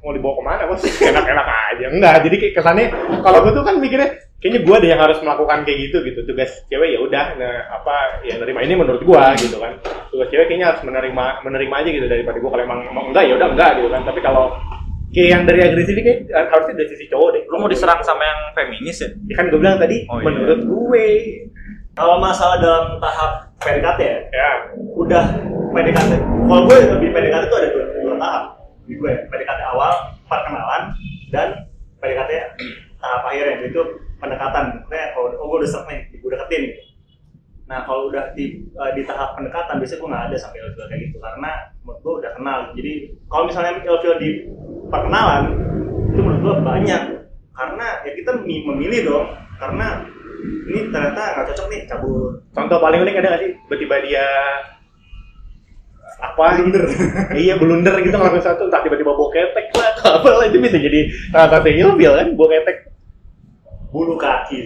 mau 0.00 0.12
dibawa 0.12 0.34
ke 0.34 0.42
mana 0.42 0.62
bos? 0.66 0.82
Enak-enak 0.82 1.46
aja. 1.46 1.86
Enggak, 1.88 2.14
jadi 2.24 2.36
kayak 2.38 2.54
kesannya 2.54 2.86
kalau 3.20 3.38
gue 3.42 3.52
tuh 3.52 3.64
kan 3.64 3.74
mikirnya 3.76 4.08
kayaknya 4.36 4.60
gue 4.62 4.76
deh 4.84 4.90
yang 4.90 5.00
harus 5.00 5.18
melakukan 5.20 5.58
kayak 5.64 5.78
gitu 5.88 5.96
gitu. 6.02 6.20
Tugas 6.24 6.50
cewek 6.66 6.94
ya 6.94 7.00
udah, 7.00 7.24
nah 7.36 7.54
apa 7.72 7.94
ya 8.22 8.36
nerima 8.36 8.60
ini 8.62 8.74
menurut 8.74 9.02
gue 9.02 9.22
gitu 9.40 9.56
kan. 9.58 9.72
Tugas 10.08 10.28
cewek 10.28 10.46
kayaknya 10.46 10.74
harus 10.74 10.82
menerima 10.84 11.24
menerima 11.42 11.74
aja 11.74 11.90
gitu 11.90 12.06
daripada 12.06 12.36
gue 12.38 12.50
kalau 12.50 12.64
emang, 12.64 12.80
emang 12.86 13.04
enggak 13.10 13.24
ya 13.26 13.34
udah 13.34 13.48
enggak 13.50 13.70
gitu 13.78 13.88
kan. 13.88 14.02
Tapi 14.04 14.20
kalau 14.20 14.44
kayak 15.10 15.28
yang 15.32 15.42
dari 15.48 15.60
agresif 15.64 15.94
ini 15.96 16.02
kayak 16.04 16.18
eh, 16.28 16.46
harusnya 16.52 16.74
dari 16.76 16.88
sisi 16.92 17.04
cowok 17.08 17.28
deh. 17.32 17.42
lu 17.48 17.56
mau 17.56 17.70
diserang 17.70 18.04
sama 18.04 18.20
yang 18.20 18.40
feminis 18.52 19.00
ya 19.00 19.08
Ya 19.24 19.34
kan 19.34 19.44
gue 19.48 19.56
bilang 19.56 19.80
tadi 19.80 20.04
Oh, 20.12 20.20
iya. 20.20 20.24
menurut 20.28 20.60
gue 20.60 21.06
kalau 21.96 22.20
masalah 22.20 22.60
dalam 22.60 23.00
tahap 23.00 23.48
PDKT 23.56 24.00
ya 24.04 24.18
ya 24.28 24.48
udah 24.76 25.24
PDKT 25.72 26.10
kalau 26.20 26.62
gue 26.68 26.76
lebih 26.92 27.08
PDKT 27.10 27.42
itu 27.48 27.56
ada 27.56 27.68
dua, 27.72 27.84
dua 27.96 28.16
tahap 28.20 28.42
di 28.86 28.94
gue 28.96 29.12
PDKT 29.28 29.60
awal 29.66 29.92
perkenalan 30.26 30.94
dan 31.34 31.66
PDKT 31.98 32.30
tahap 32.96 33.22
akhirnya 33.26 33.66
itu 33.66 33.82
pendekatan. 34.16 34.64
Kayak 34.88 35.12
kalau 35.12 35.28
oh 35.36 35.46
gue 35.52 35.58
udah 35.62 35.70
serp 35.70 35.86
nih 35.90 36.00
gue 36.14 36.30
deketin 36.30 36.62
gitu. 36.72 36.82
nah 37.66 37.82
kalau 37.82 38.06
udah 38.06 38.30
di 38.38 38.62
eh, 38.62 38.90
di 38.94 39.02
tahap 39.02 39.34
pendekatan 39.34 39.82
biasanya 39.82 39.98
gue 39.98 40.10
nggak 40.14 40.24
ada 40.30 40.36
sampai 40.38 40.58
ilfil 40.62 40.86
kayak 40.86 41.00
gitu 41.10 41.18
karena 41.18 41.50
menurut 41.82 41.98
gue 42.02 42.12
udah 42.22 42.32
kenal. 42.38 42.58
Jadi 42.78 42.92
kalau 43.26 43.44
misalnya 43.50 43.72
ilfil 43.82 44.14
di 44.22 44.30
perkenalan 44.86 45.42
itu 46.14 46.20
menurut 46.22 46.40
gue 46.42 46.54
banyak. 46.62 47.02
Karena 47.56 47.86
ya 48.04 48.12
kita 48.12 48.30
mi- 48.44 48.62
memilih 48.68 49.00
dong 49.08 49.26
karena 49.56 50.04
ini 50.68 50.92
ternyata 50.92 51.22
nggak 51.34 51.46
cocok 51.50 51.66
nih 51.72 51.80
cabut. 51.88 52.36
Contoh 52.52 52.78
paling 52.78 53.00
unik 53.02 53.18
ada 53.18 53.28
gak 53.34 53.42
sih? 53.42 53.50
Tiba-tiba 53.66 53.96
dia 54.04 54.26
apa? 56.16 56.60
Blunder. 56.60 56.84
Iya 57.36 57.54
blunder 57.60 57.94
gitu 58.00 58.16
ngelakuin 58.16 58.44
satu 58.44 58.68
entah 58.68 58.80
tiba-tiba 58.80 59.12
bawa 59.12 59.28
ketek 59.32 59.66
lah 59.76 59.86
atau 59.96 60.08
apa 60.20 60.28
lah 60.40 60.44
itu 60.48 60.58
bisa 60.60 60.80
jadi 60.80 61.00
salah 61.28 61.48
satu 61.52 61.68
ilfil 61.68 62.12
kan 62.16 62.28
bawa 62.32 62.48
ketek. 62.56 62.76
Bulu 63.92 64.14
kaki. 64.16 64.60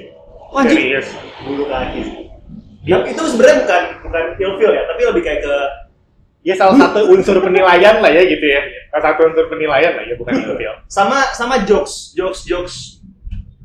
Anjing. 0.51 0.79
serius 0.79 1.09
bulu 1.47 1.65
kaki. 1.67 2.03
Tapi 2.81 3.09
itu 3.13 3.23
sebenarnya 3.23 3.57
bukan 3.67 3.83
bukan 4.07 4.25
ilfil 4.39 4.71
ya 4.75 4.83
tapi 4.89 5.01
lebih 5.07 5.23
kayak 5.23 5.41
ke 5.47 5.57
ya 6.41 6.55
salah 6.57 6.77
satu 6.81 7.13
unsur 7.13 7.37
penilaian 7.43 7.99
lah 7.99 8.11
ya 8.11 8.23
gitu 8.27 8.47
ya. 8.47 8.61
Salah 8.95 9.05
satu 9.11 9.21
unsur 9.31 9.45
penilaian 9.51 9.93
lah 9.99 10.05
ya 10.07 10.15
bukan 10.15 10.33
ilfil. 10.39 10.75
Sama 10.87 11.35
sama 11.35 11.67
jokes 11.67 12.15
jokes 12.15 12.47
jokes. 12.47 12.77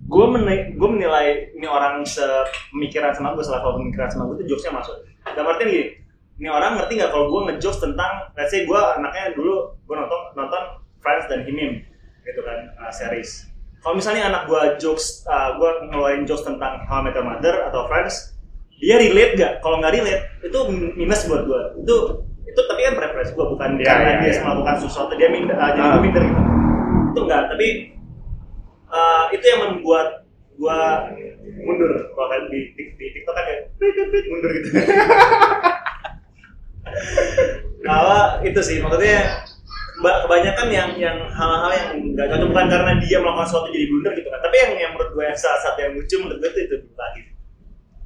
Gue 0.06 0.26
menilai 0.30 0.78
gue 0.78 0.90
menilai 0.90 1.28
ini 1.58 1.66
orang 1.66 2.06
sepemikiran 2.06 3.14
sama 3.18 3.34
gue 3.34 3.42
selevel 3.42 3.82
pemikiran 3.82 4.10
sama 4.10 4.30
gue 4.30 4.42
itu 4.42 4.54
jokesnya 4.54 4.74
masuk. 4.78 5.02
Dalam 5.26 5.50
artian 5.50 5.70
gini 5.70 6.05
ini 6.36 6.48
orang 6.52 6.76
ngerti 6.76 7.00
nggak 7.00 7.12
kalau 7.12 7.26
gue 7.32 7.42
ngejokes 7.52 7.80
tentang 7.80 8.12
let's 8.36 8.52
say 8.52 8.68
gue 8.68 8.80
anaknya 9.00 9.32
dulu 9.36 9.72
gue 9.88 9.96
nonton 9.96 10.22
nonton 10.36 10.64
Friends 11.00 11.26
dan 11.32 11.48
Himim 11.48 11.80
gitu 12.26 12.42
kan 12.44 12.60
uh, 12.82 12.92
series 12.92 13.48
kalau 13.86 14.02
misalnya 14.02 14.34
anak 14.34 14.50
gue 14.50 14.62
jokes 14.82 15.24
uh, 15.30 15.56
gue 15.56 15.70
ngeluarin 15.94 16.26
jokes 16.26 16.42
tentang 16.42 16.82
How 16.90 17.06
I 17.06 17.10
Met 17.10 17.16
Your 17.16 17.26
Mother 17.30 17.70
atau 17.70 17.86
Friends 17.86 18.36
dia 18.76 19.00
relate 19.00 19.40
gak? 19.40 19.54
Kalau 19.64 19.80
nggak 19.80 19.94
relate 19.96 20.24
itu 20.44 20.60
minus 21.00 21.24
buat 21.32 21.48
gue. 21.48 21.62
Itu 21.84 21.96
itu 22.46 22.60
tapi 22.60 22.82
kan 22.88 22.94
preferensi 23.00 23.32
gue 23.36 23.46
bukan 23.46 23.70
Ya, 23.80 23.86
karena 23.88 24.10
ya, 24.10 24.20
dia 24.22 24.32
ya. 24.32 24.42
melakukan 24.46 24.76
sesuatu 24.84 25.12
dia 25.18 25.28
minder, 25.32 25.56
uh, 25.58 25.70
jadi 25.76 25.80
Ah. 25.82 25.92
gue 25.96 26.02
minder 26.04 26.24
gitu. 26.24 26.42
Itu 27.12 27.20
enggak, 27.24 27.42
tapi 27.52 27.68
uh, 28.92 29.26
itu 29.32 29.46
yang 29.48 29.60
membuat 29.70 30.08
gue 30.56 30.80
mundur. 31.64 31.92
Kalau 32.16 32.28
kan 32.32 32.42
di, 32.52 32.60
di, 32.76 32.84
di 32.96 33.06
TikTok 33.16 33.34
kan 33.36 33.46
ya 33.48 33.58
mundur 34.32 34.50
gitu. 34.60 34.68
Kalau 37.86 38.42
itu 38.42 38.60
sih 38.66 38.78
maksudnya 38.82 39.46
ba- 40.02 40.26
kebanyakan 40.26 40.68
yang 40.74 40.90
yang 40.98 41.18
hal-hal 41.30 41.72
yang 41.72 41.90
nggak 42.18 42.28
cocok 42.34 42.48
bukan 42.52 42.66
karena 42.68 42.92
dia 43.00 43.18
melakukan 43.22 43.48
sesuatu 43.48 43.70
jadi 43.70 43.86
blunder 43.88 44.12
gitu 44.18 44.28
kan 44.28 44.42
tapi 44.42 44.56
yang 44.58 44.72
yang 44.76 44.92
menurut 44.98 45.10
gue 45.14 45.24
yang 45.24 45.38
salah 45.38 45.60
satu 45.62 45.78
yang 45.86 45.94
lucu 45.94 46.16
menurut 46.20 46.38
gue 46.42 46.50
itu 46.52 46.60
itu 46.66 46.76
lagi. 46.98 47.22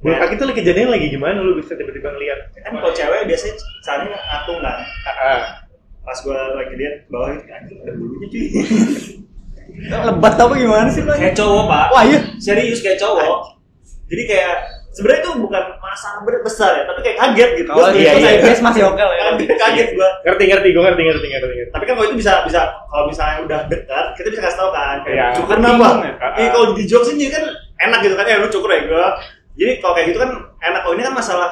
Bulu 0.00 0.16
kaki 0.16 0.34
tuh 0.40 0.46
lagi 0.48 0.58
kejadian 0.64 0.88
lagi 0.88 1.06
gimana 1.12 1.44
lu 1.44 1.60
bisa 1.60 1.76
tiba-tiba 1.76 2.08
ngeliat? 2.08 2.56
Kan 2.56 2.72
kalau 2.72 2.92
cewek 2.96 3.20
biasanya 3.28 3.54
caranya 3.84 4.16
atung 4.32 4.58
kan. 4.64 4.76
Ah, 5.04 5.40
pas 6.00 6.16
gue 6.16 6.40
lagi 6.56 6.74
lihat 6.80 6.94
bawah 7.12 7.36
itu 7.36 7.44
anjing 7.52 7.78
ada 7.84 7.92
bulunya 7.92 8.26
cuy. 8.32 8.44
Lebat 9.80 10.34
apa 10.40 10.54
gimana 10.56 10.88
sih 10.88 11.04
lo 11.04 11.12
kayak 11.12 11.36
cowok 11.36 11.64
pak. 11.68 11.86
Wah 11.92 12.02
iya. 12.08 12.18
Serius 12.40 12.80
kayak 12.80 12.96
cowok. 12.96 13.60
Jadi 14.08 14.22
kayak 14.24 14.56
sebenarnya 14.90 15.20
itu 15.22 15.32
bukan 15.38 15.62
masalah 15.78 16.20
ber- 16.20 16.42
besar 16.42 16.70
ya 16.74 16.82
tapi 16.84 17.00
kayak 17.00 17.16
kaget 17.16 17.50
gitu. 17.56 17.70
Kalau 17.70 17.80
Gua- 17.80 17.94
di 17.94 18.00
iya, 18.00 18.10
gua 18.10 18.18
iya. 18.18 18.26
kaget- 18.26 18.40
Inggris 18.40 18.60
masih 18.60 18.82
oke 18.84 18.98
lah 18.98 19.12
ya. 19.12 19.22
kaget, 19.30 19.50
kaget 19.56 19.88
gue 19.92 20.08
ngerti 20.20 20.44
ngerti 20.46 20.68
gue 20.68 20.82
ngerti 20.82 21.02
ngerti 21.02 21.26
ngerti 21.28 21.46
ngerti. 21.52 21.70
Tapi 21.70 21.84
kan 21.84 21.94
kalau 21.94 22.06
itu 22.06 22.16
bisa 22.16 22.32
bisa 22.42 22.60
kalau 22.84 23.04
misalnya 23.06 23.36
udah 23.42 23.60
dekat 23.66 24.06
kita 24.14 24.28
bisa 24.28 24.42
kasih 24.42 24.58
tau 24.58 24.70
kan 24.70 24.96
Iya. 25.04 25.26
Cuma 25.32 25.46
Kan 25.46 25.56
kenapa? 25.56 25.86
ya? 26.00 26.12
eh 26.36 26.48
kalau 26.48 26.66
di 26.72 26.84
jokes 26.84 27.08
ini 27.10 27.26
kan 27.26 27.44
enak 27.80 27.98
gitu 28.00 28.14
kan 28.14 28.24
eh 28.24 28.36
lu 28.36 28.48
cukur 28.48 28.68
ya 28.68 28.80
gue 28.82 29.06
jadi 29.56 29.72
kalau 29.78 29.94
kayak 29.94 30.06
gitu 30.08 30.18
kan 30.18 30.30
enak. 30.60 30.80
Kalau 30.80 30.94
ini 30.94 31.04
kan 31.04 31.14
masalah 31.14 31.48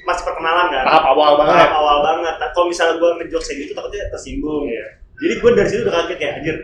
masih 0.00 0.22
perkenalan 0.22 0.66
kan. 0.68 0.84
Tahap 0.84 1.04
awal 1.06 1.30
banget. 1.36 1.54
Tahap 1.58 1.74
awal 1.74 1.96
banget. 2.02 2.34
Ta- 2.36 2.50
kalau 2.50 2.66
misalnya 2.66 2.94
gue 2.96 3.10
ngejokes 3.16 3.46
kayak 3.46 3.58
gitu 3.60 3.72
takutnya 3.72 4.04
tersinggung. 4.08 4.64
Iya. 4.64 4.86
jadi 5.16 5.34
gue 5.36 5.50
dari 5.52 5.66
situ 5.66 5.82
udah 5.82 5.94
kaget 5.96 6.16
kayak 6.16 6.34
anjir 6.38 6.56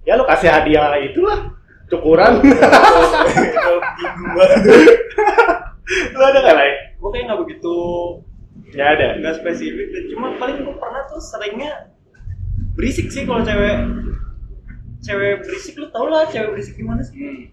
ya 0.00 0.12
lu 0.14 0.24
kasih 0.24 0.50
hadiah 0.50 0.90
itulah 0.98 1.38
cukuran. 1.90 2.32
Itu 2.40 3.72
bingung 3.98 4.32
banget 4.38 4.60
lu 5.90 6.22
ada 6.22 6.38
nggak 6.38 6.56
lain 6.56 6.76
gue 7.00 7.10
kayak 7.10 7.24
nggak 7.26 7.40
begitu. 7.42 7.76
Ya 8.70 8.94
ada. 8.94 9.18
Nggak 9.18 9.42
spesifik. 9.42 9.86
Deh. 9.90 10.02
cuma 10.14 10.36
paling 10.38 10.62
gue 10.62 10.76
pernah 10.78 11.02
tuh 11.10 11.18
seringnya 11.18 11.90
berisik 12.78 13.10
sih 13.10 13.26
kalau 13.26 13.42
cewek. 13.42 13.76
Cewek 15.00 15.42
berisik 15.42 15.74
lu 15.80 15.88
tau 15.90 16.06
lah 16.06 16.28
cewek 16.28 16.54
berisik 16.54 16.78
gimana 16.78 17.02
sih? 17.02 17.50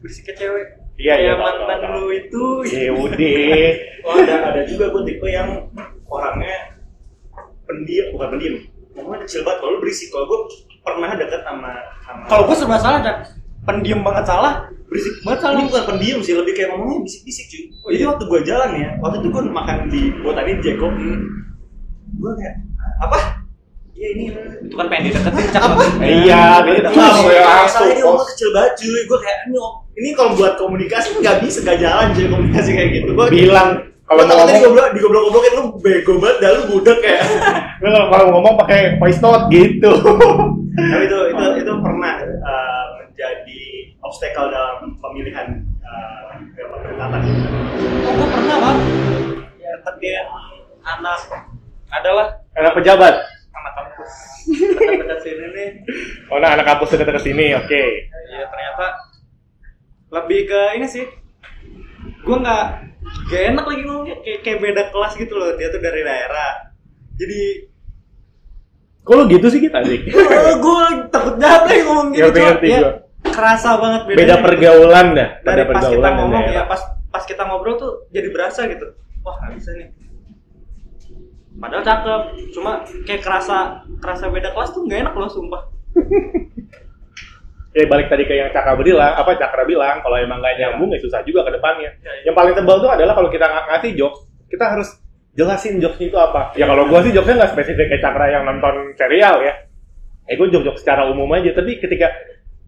Berisiknya 0.00 0.34
cewek. 0.38 0.66
Iya, 0.96 1.14
iya, 1.20 1.32
mantan 1.36 1.92
lu 1.92 2.08
itu. 2.08 2.64
Ya 2.72 2.88
udah 2.88 3.36
oh 4.08 4.16
ada 4.16 4.34
ada 4.48 4.60
juga 4.64 4.88
gue 4.88 5.02
tipe 5.12 5.28
yang 5.28 5.68
orangnya 6.08 6.78
pendiam. 7.68 8.06
Bukan 8.16 8.28
pendiam. 8.38 8.54
Ngomongnya 8.96 9.28
kecil 9.28 9.44
banget. 9.44 9.58
Kalau 9.60 9.70
lu 9.76 9.78
berisik 9.84 10.08
kalau 10.08 10.24
gue 10.24 10.40
pernah 10.86 11.10
deket 11.18 11.42
sama 11.42 11.72
sama 12.06 12.22
kalau 12.30 12.42
gue 12.46 12.56
serba 12.56 12.78
salah 12.78 13.00
kan 13.02 13.16
pendiam 13.66 14.00
banget 14.06 14.24
salah? 14.30 14.70
Berisik 14.86 15.20
banget. 15.26 15.38
Salah 15.42 15.54
ini 15.58 15.64
bukan 15.66 15.84
pendiam 15.90 16.18
sih 16.22 16.32
lebih 16.38 16.54
kayak 16.54 16.72
ngomongnya 16.72 17.02
bisik-bisik 17.02 17.46
cuy. 17.50 17.62
Jadi 17.98 18.04
waktu 18.06 18.24
gue 18.24 18.40
jalan 18.46 18.70
ya 18.78 18.88
waktu 19.02 19.16
itu 19.20 19.28
gue 19.34 19.42
makan 19.50 19.76
di 19.90 20.00
gue 20.14 20.32
tadi 20.32 20.50
Jeko 20.62 20.86
gue 22.16 22.32
kayak 22.38 22.54
apa? 23.02 23.18
Iya 23.96 24.08
ini. 24.12 24.24
Itu 24.68 24.74
kan 24.76 24.86
pengen 24.92 25.10
dideketin 25.10 25.46
cakep 25.56 25.78
iya 26.04 26.60
beda 26.60 26.88
Terus, 26.92 27.00
Tahu 27.00 27.24
ya, 27.32 27.42
masalahnya 27.42 27.94
dia 27.96 28.04
langsung, 28.04 28.06
ngomong 28.06 28.28
kecil 28.30 28.48
banget 28.54 28.72
cuy. 28.78 29.00
Gue 29.04 29.18
kayak 29.18 29.38
ini 29.50 29.58
ini 29.96 30.08
kalau 30.14 30.30
buat 30.38 30.52
komunikasi 30.60 31.06
nggak 31.18 31.36
bisa 31.42 31.58
nggak 31.66 31.78
jalan 31.82 32.06
cuy 32.14 32.26
komunikasi 32.30 32.70
kayak 32.72 32.90
gitu. 33.02 33.10
Gue 33.16 33.26
bilang 33.32 33.68
kalau 34.06 34.22
mau 34.22 34.38
ngomong 34.38 34.54
digoblok 34.54 34.88
digoblok-goblokin 34.94 35.52
lu 35.58 35.64
bego 35.82 36.12
banget 36.22 36.36
dah 36.38 36.50
lu 36.54 36.62
budak 36.70 36.98
kayak 37.02 37.26
lu 37.82 37.88
kalau 37.90 38.26
ngomong 38.38 38.54
pakai 38.62 39.02
voice 39.02 39.18
note 39.18 39.50
gitu. 39.50 39.90
Tapi 40.76 41.04
itu 41.10 41.18
itu 41.32 41.44
itu 41.64 41.72
pernah 41.82 42.14
uh, 42.22 42.85
menjadi 42.85 42.85
obstacle 44.16 44.48
dalam 44.48 44.96
pemilihan 44.96 45.60
uh, 45.84 46.32
pendekatan 46.56 47.20
oh 47.20 48.12
gue 48.16 48.28
pernah 48.32 48.56
bang. 48.64 48.78
Ya 49.60 49.70
deketin 49.76 50.24
anak 50.88 51.20
adalah? 51.92 52.26
Anak 52.56 52.72
pejabat. 52.80 53.14
Anak 53.60 53.72
kampus. 53.76 54.12
Dekat-dekat 54.48 55.20
sini 55.20 55.44
nih. 55.52 55.68
Oh 56.32 56.40
nah 56.40 56.56
anak 56.56 56.64
kampus 56.64 56.96
dekat 56.96 57.12
ke 57.12 57.28
sini 57.28 57.52
oke. 57.60 57.84
Iya 58.32 58.44
ternyata 58.48 58.86
lebih 60.16 60.40
ke 60.48 60.60
ini 60.80 60.86
sih. 60.88 61.04
Gue 62.24 62.36
nggak 62.40 62.66
gak 63.28 63.42
enak 63.52 63.64
lagi 63.68 63.82
ngomongnya. 63.84 64.16
Kayak, 64.24 64.40
kayak 64.48 64.58
beda 64.64 64.82
kelas 64.96 65.12
gitu 65.20 65.34
loh. 65.36 65.60
Dia 65.60 65.68
tuh 65.68 65.80
dari 65.84 66.00
daerah. 66.00 66.72
Jadi 67.20 67.40
kok 69.04 69.12
lu 69.12 69.24
gitu 69.28 69.46
sih 69.52 69.60
kita 69.62 69.86
sih 69.86 70.02
gue 70.02 70.82
takut 71.14 71.38
jatuh 71.38 71.70
ya 71.70 71.82
ngomong 71.86 72.10
gitu 72.10 72.26
Ngerti, 72.26 72.40
cuma 72.42 72.48
ngerti 72.50 72.66
ya. 72.66 72.80
gua. 72.80 73.05
Kerasa 73.32 73.70
banget 73.78 74.00
bedanya 74.06 74.18
beda 74.18 74.34
gitu. 74.34 74.44
pergaulan 74.44 75.06
dah 75.14 75.28
dari 75.42 75.62
pas 75.62 75.66
kita 75.66 75.66
pergaulan 75.70 76.12
ngomong 76.18 76.42
ya 76.50 76.62
pas 76.66 76.80
pas 77.10 77.24
kita 77.24 77.42
ngobrol 77.46 77.76
tuh 77.78 77.92
jadi 78.12 78.28
berasa 78.30 78.60
gitu 78.70 78.86
wah 79.24 79.36
nggak 79.42 79.52
bisa 79.58 79.70
nih 79.74 79.88
padahal 81.56 81.82
cakep 81.82 82.22
cuma 82.52 82.72
kayak 83.08 83.22
kerasa 83.24 83.86
kerasa 83.98 84.28
beda 84.28 84.52
kelas 84.52 84.70
tuh 84.76 84.84
nggak 84.84 85.00
enak 85.08 85.14
loh 85.16 85.30
sumpah 85.30 85.62
ya 87.76 87.84
balik 87.84 88.08
tadi 88.08 88.24
ke 88.24 88.32
yang 88.32 88.48
Cakra 88.56 88.72
bilang, 88.80 89.12
apa 89.12 89.36
Cakra 89.36 89.68
bilang, 89.68 90.00
kalau 90.00 90.16
emang 90.16 90.40
nggak 90.40 90.56
nyambung 90.56 90.88
ya 90.96 90.98
susah 91.04 91.20
juga 91.28 91.44
ke 91.44 91.60
depannya. 91.60 91.92
Ya, 92.00 92.08
ya. 92.08 92.32
Yang 92.32 92.34
paling 92.40 92.54
tebal 92.56 92.76
tuh 92.80 92.88
adalah 92.88 93.12
kalau 93.12 93.28
kita 93.28 93.44
ng- 93.44 93.68
ngasih 93.68 93.90
jokes, 94.00 94.18
kita 94.48 94.64
harus 94.64 94.88
jelasin 95.36 95.76
jokesnya 95.76 96.08
itu 96.08 96.16
apa. 96.16 96.56
Ya 96.56 96.64
kalau 96.64 96.88
gua 96.88 97.04
sih 97.04 97.12
jokesnya 97.12 97.44
nggak 97.44 97.52
spesifik 97.52 97.86
kayak 97.92 98.00
Cakra 98.00 98.26
yang 98.32 98.48
nonton 98.48 98.96
serial 98.96 99.44
ya. 99.44 99.54
Eh 100.24 100.40
gua 100.40 100.48
jokes-jokes 100.48 100.80
secara 100.80 101.04
umum 101.04 101.28
aja, 101.36 101.52
tapi 101.52 101.76
ketika 101.76 102.08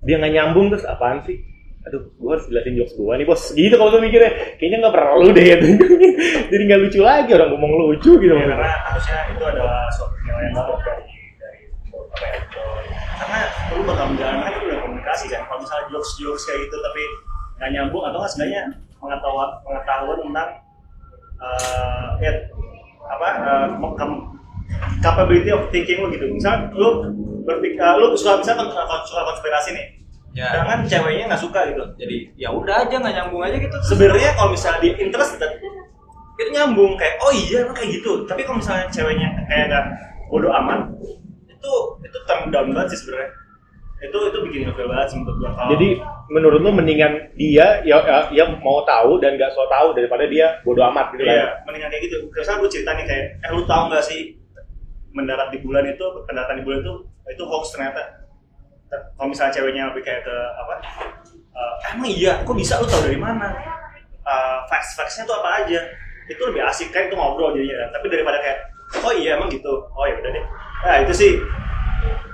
dia 0.05 0.17
nggak 0.19 0.33
nyambung 0.35 0.67
terus 0.71 0.85
apaan 0.87 1.23
sih? 1.27 1.43
Aduh, 1.89 2.13
gua 2.21 2.37
harus 2.37 2.47
jelasin 2.53 2.75
jokes 2.77 2.95
gua 2.99 3.17
nih 3.17 3.27
bos. 3.27 3.43
Gitu 3.55 3.75
kalau 3.75 3.91
gua 3.95 4.03
mikirnya, 4.03 4.59
kayaknya 4.61 4.77
nggak 4.85 4.95
perlu 4.95 5.29
deh. 5.33 5.45
Gitu. 5.45 5.67
Jadi 6.53 6.63
nggak 6.69 6.81
lucu 6.85 7.01
lagi 7.01 7.31
orang 7.35 7.49
ngomong 7.55 7.73
lucu 7.95 8.11
gitu. 8.21 8.35
Ya, 8.35 8.45
karena 8.45 8.69
harusnya 8.93 9.19
itu 9.33 9.45
adalah 9.45 9.89
suatu 9.95 10.15
nilai 10.27 10.43
yang 10.49 10.55
baru 10.55 10.75
dari 10.85 11.05
dari 11.41 11.61
apa 11.95 12.27
ya 12.27 12.41
karena 13.19 13.39
lu 13.75 13.83
bakal 13.85 14.07
menjalankan 14.15 14.51
itu 14.55 14.65
udah 14.71 14.79
komunikasi 14.87 15.25
kan 15.29 15.43
kalau 15.51 15.61
misalnya 15.61 15.87
jokes 15.91 16.11
jokes 16.17 16.43
kayak 16.47 16.61
gitu 16.65 16.77
tapi 16.79 17.03
nggak 17.59 17.71
nyambung 17.75 18.03
atau 18.07 18.19
nggak 18.23 18.31
sebenarnya 18.31 18.63
pengetahuan 19.03 19.51
pengetahuan 19.67 20.19
tentang 20.23 20.51
eh 21.39 22.09
ya, 22.23 22.33
apa 23.07 23.29
kem- 23.95 24.27
capability 25.00 25.50
of 25.50 25.68
thinking 25.70 25.98
lu 26.02 26.09
gitu. 26.12 26.26
Misalnya 26.28 26.72
lu 26.74 26.88
berpikir 27.44 27.81
lu 27.98 28.12
suka 28.14 28.40
misalnya 28.40 28.68
kon- 28.68 29.07
suka 29.07 29.22
konspirasi 29.35 29.70
nih. 29.74 29.87
Ya. 30.37 30.54
Jangan 30.61 30.85
ceweknya 30.87 31.24
nggak 31.35 31.42
suka 31.42 31.61
gitu. 31.72 31.83
Jadi 31.98 32.16
ya 32.37 32.52
udah 32.52 32.87
aja 32.87 32.94
nggak 33.00 33.14
nyambung 33.16 33.42
aja 33.42 33.57
gitu. 33.59 33.76
Sebenarnya 33.83 34.31
kalau 34.37 34.54
misalnya 34.54 34.78
dia 34.85 34.92
interested 35.00 35.50
itu 36.38 36.50
nyambung 36.54 36.94
kayak 36.94 37.18
oh 37.18 37.33
iya 37.35 37.66
emang 37.66 37.74
kayak 37.74 37.98
gitu. 37.98 38.22
Tapi 38.28 38.46
kalau 38.46 38.62
misalnya 38.62 38.87
ceweknya 38.92 39.28
kayak 39.50 39.72
agak 39.72 39.85
bodoh 40.31 40.52
amat 40.62 40.94
itu 41.48 41.72
itu 42.07 42.18
turn 42.28 42.54
down 42.54 42.70
banget 42.70 42.94
sih 42.94 42.98
sebenarnya. 43.02 43.33
Itu 43.98 44.18
itu 44.31 44.38
bikin 44.46 44.70
ilfil 44.70 44.87
banget 44.87 45.11
sih 45.11 45.16
menurut 45.18 45.37
gua. 45.42 45.50
Kalau 45.59 45.70
Jadi 45.74 45.88
menurut 46.31 46.61
lu 46.62 46.70
mendingan 46.70 47.35
dia 47.35 47.83
ya, 47.83 47.98
ya, 48.07 48.31
ya 48.31 48.44
mau 48.62 48.87
tahu 48.87 49.18
dan 49.18 49.35
nggak 49.35 49.50
so 49.50 49.66
tahu 49.66 49.90
daripada 49.90 50.22
dia 50.31 50.62
bodoh 50.62 50.87
amat 50.94 51.18
gitu 51.18 51.26
kan? 51.26 51.35
iya 51.35 51.46
mendingan 51.66 51.90
kayak 51.90 52.02
gitu. 52.07 52.16
Misalnya 52.31 52.62
gue 52.62 52.70
cerita 52.70 52.90
nih 52.94 53.04
kayak 53.11 53.26
eh 53.42 53.50
lu 53.50 53.66
tahu 53.66 53.83
nggak 53.90 54.04
sih 54.07 54.38
mendarat 55.18 55.50
di 55.50 55.59
bulan 55.59 55.83
itu 55.90 56.07
pendaratan 56.31 56.62
di 56.62 56.64
bulan 56.64 56.78
itu 56.87 56.94
itu 57.26 57.42
hoax 57.42 57.74
ternyata. 57.74 58.02
Ter- 58.87 59.07
kalau 59.18 59.28
misalnya 59.28 59.52
ceweknya 59.52 59.83
lebih 59.90 60.07
kayak 60.07 60.22
ke 60.22 60.37
apa? 60.54 60.74
Eh, 61.35 61.74
emang 61.92 62.09
iya? 62.09 62.33
Kok 62.46 62.54
bisa? 62.54 62.78
Lu 62.78 62.87
tahu 62.87 63.02
dari 63.11 63.18
mana? 63.18 63.50
Eh, 64.22 64.59
facts 64.70 64.94
factsnya 64.94 65.26
tuh 65.26 65.37
apa 65.42 65.66
aja? 65.66 65.81
Itu 66.31 66.42
lebih 66.46 66.62
asik 66.70 66.94
kan 66.94 67.11
itu 67.11 67.18
ngobrol 67.18 67.59
jadinya. 67.59 67.90
Kan. 67.90 67.98
tapi 67.98 68.07
daripada 68.14 68.38
kayak 68.38 68.59
oh 69.02 69.12
iya 69.12 69.35
emang 69.35 69.50
gitu. 69.50 69.72
Oh 69.92 70.04
ya 70.07 70.14
udah 70.22 70.31
deh. 70.31 70.44
Nah 70.87 70.96
itu 71.02 71.12
sih. 71.12 71.33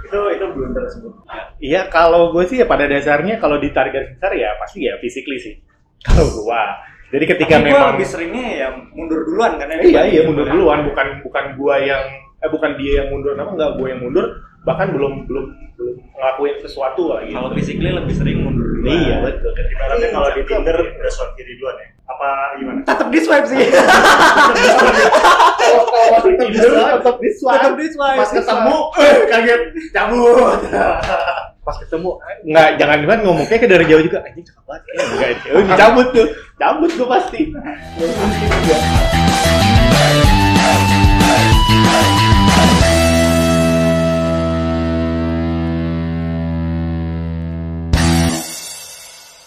Itu 0.04 0.20
itu 0.36 0.44
blunder 0.52 0.84
tersebut 0.84 1.16
Iya, 1.56 1.88
kalau 1.88 2.28
gue 2.36 2.44
sih 2.44 2.60
ya 2.60 2.68
pada 2.68 2.84
dasarnya 2.84 3.40
kalau 3.40 3.56
ditarik 3.56 3.96
garis 3.96 4.12
besar 4.12 4.36
ya 4.36 4.52
pasti 4.60 4.84
ya 4.84 5.00
physically 5.00 5.40
sih. 5.40 5.54
Kalau 6.04 6.28
gua. 6.36 6.84
Jadi 7.08 7.24
ketika 7.24 7.56
Tapi 7.56 7.72
gua 7.72 7.78
memang 7.80 7.90
lebih 7.96 8.08
seringnya 8.10 8.46
ya 8.60 8.68
mundur 8.92 9.24
duluan 9.24 9.56
kan 9.56 9.72
ya 9.72 9.80
iya 9.80 10.02
iya 10.04 10.22
mundur 10.28 10.44
duluan. 10.44 10.84
Bukan 10.84 11.24
bukan 11.24 11.44
gua 11.56 11.80
yang 11.80 12.04
eh 12.44 12.50
bukan 12.52 12.70
dia 12.76 12.92
yang 13.02 13.08
mundur. 13.08 13.32
Nama 13.32 13.50
enggak 13.56 13.70
gua 13.80 13.86
yang 13.88 14.00
mundur? 14.04 14.26
Bahkan 14.64 14.86
belum 14.92 15.24
belum 15.28 15.46
belum 15.74 15.96
ngelakuin 16.16 16.56
sesuatu 16.60 17.02
lagi. 17.12 17.32
kalau 17.32 17.50
physically 17.52 17.90
lebih 17.92 18.14
sering 18.14 18.44
mundur 18.44 18.64
duluan 18.80 18.96
Iya 18.96 19.16
betul. 19.20 19.52
ibaratnya 19.52 20.08
kalau 20.12 20.28
di 20.32 20.42
Tinder 20.46 20.76
udah 20.76 21.12
swipe 21.12 21.32
kiri 21.36 21.52
duluan 21.58 21.76
ya. 21.80 21.88
Apa 22.04 22.28
gimana? 22.60 22.78
Tetap 22.84 23.08
di 23.08 23.20
swipe 23.20 23.46
sih. 23.48 23.58
Kalau 26.04 26.20
di 26.24 26.58
tetap 26.60 27.16
di 27.16 27.28
tetap 27.32 27.74
di 27.76 27.86
swipe. 27.88 28.18
Pas 28.20 28.30
ketemu, 28.32 28.76
eh 29.00 29.14
kaget. 29.28 29.60
Cabut. 29.92 30.60
Pas 31.64 31.76
ketemu, 31.80 32.10
nggak 32.44 32.68
jangan 32.76 32.98
kan 33.08 33.18
ngomong 33.24 33.48
kayak 33.48 33.64
dari 33.64 33.88
jauh 33.88 34.04
juga, 34.04 34.20
anjing 34.20 34.44
cakep 34.44 34.64
banget. 34.68 34.84
Eh, 34.84 35.00
Enggak, 35.00 35.28
oh, 35.48 35.64
cabut 35.80 36.06
tuh, 36.12 36.26
cabut 36.60 36.90
tuh 36.92 37.08
pasti. 37.08 37.40
Ya, 37.96 38.04
juga. 38.12 38.76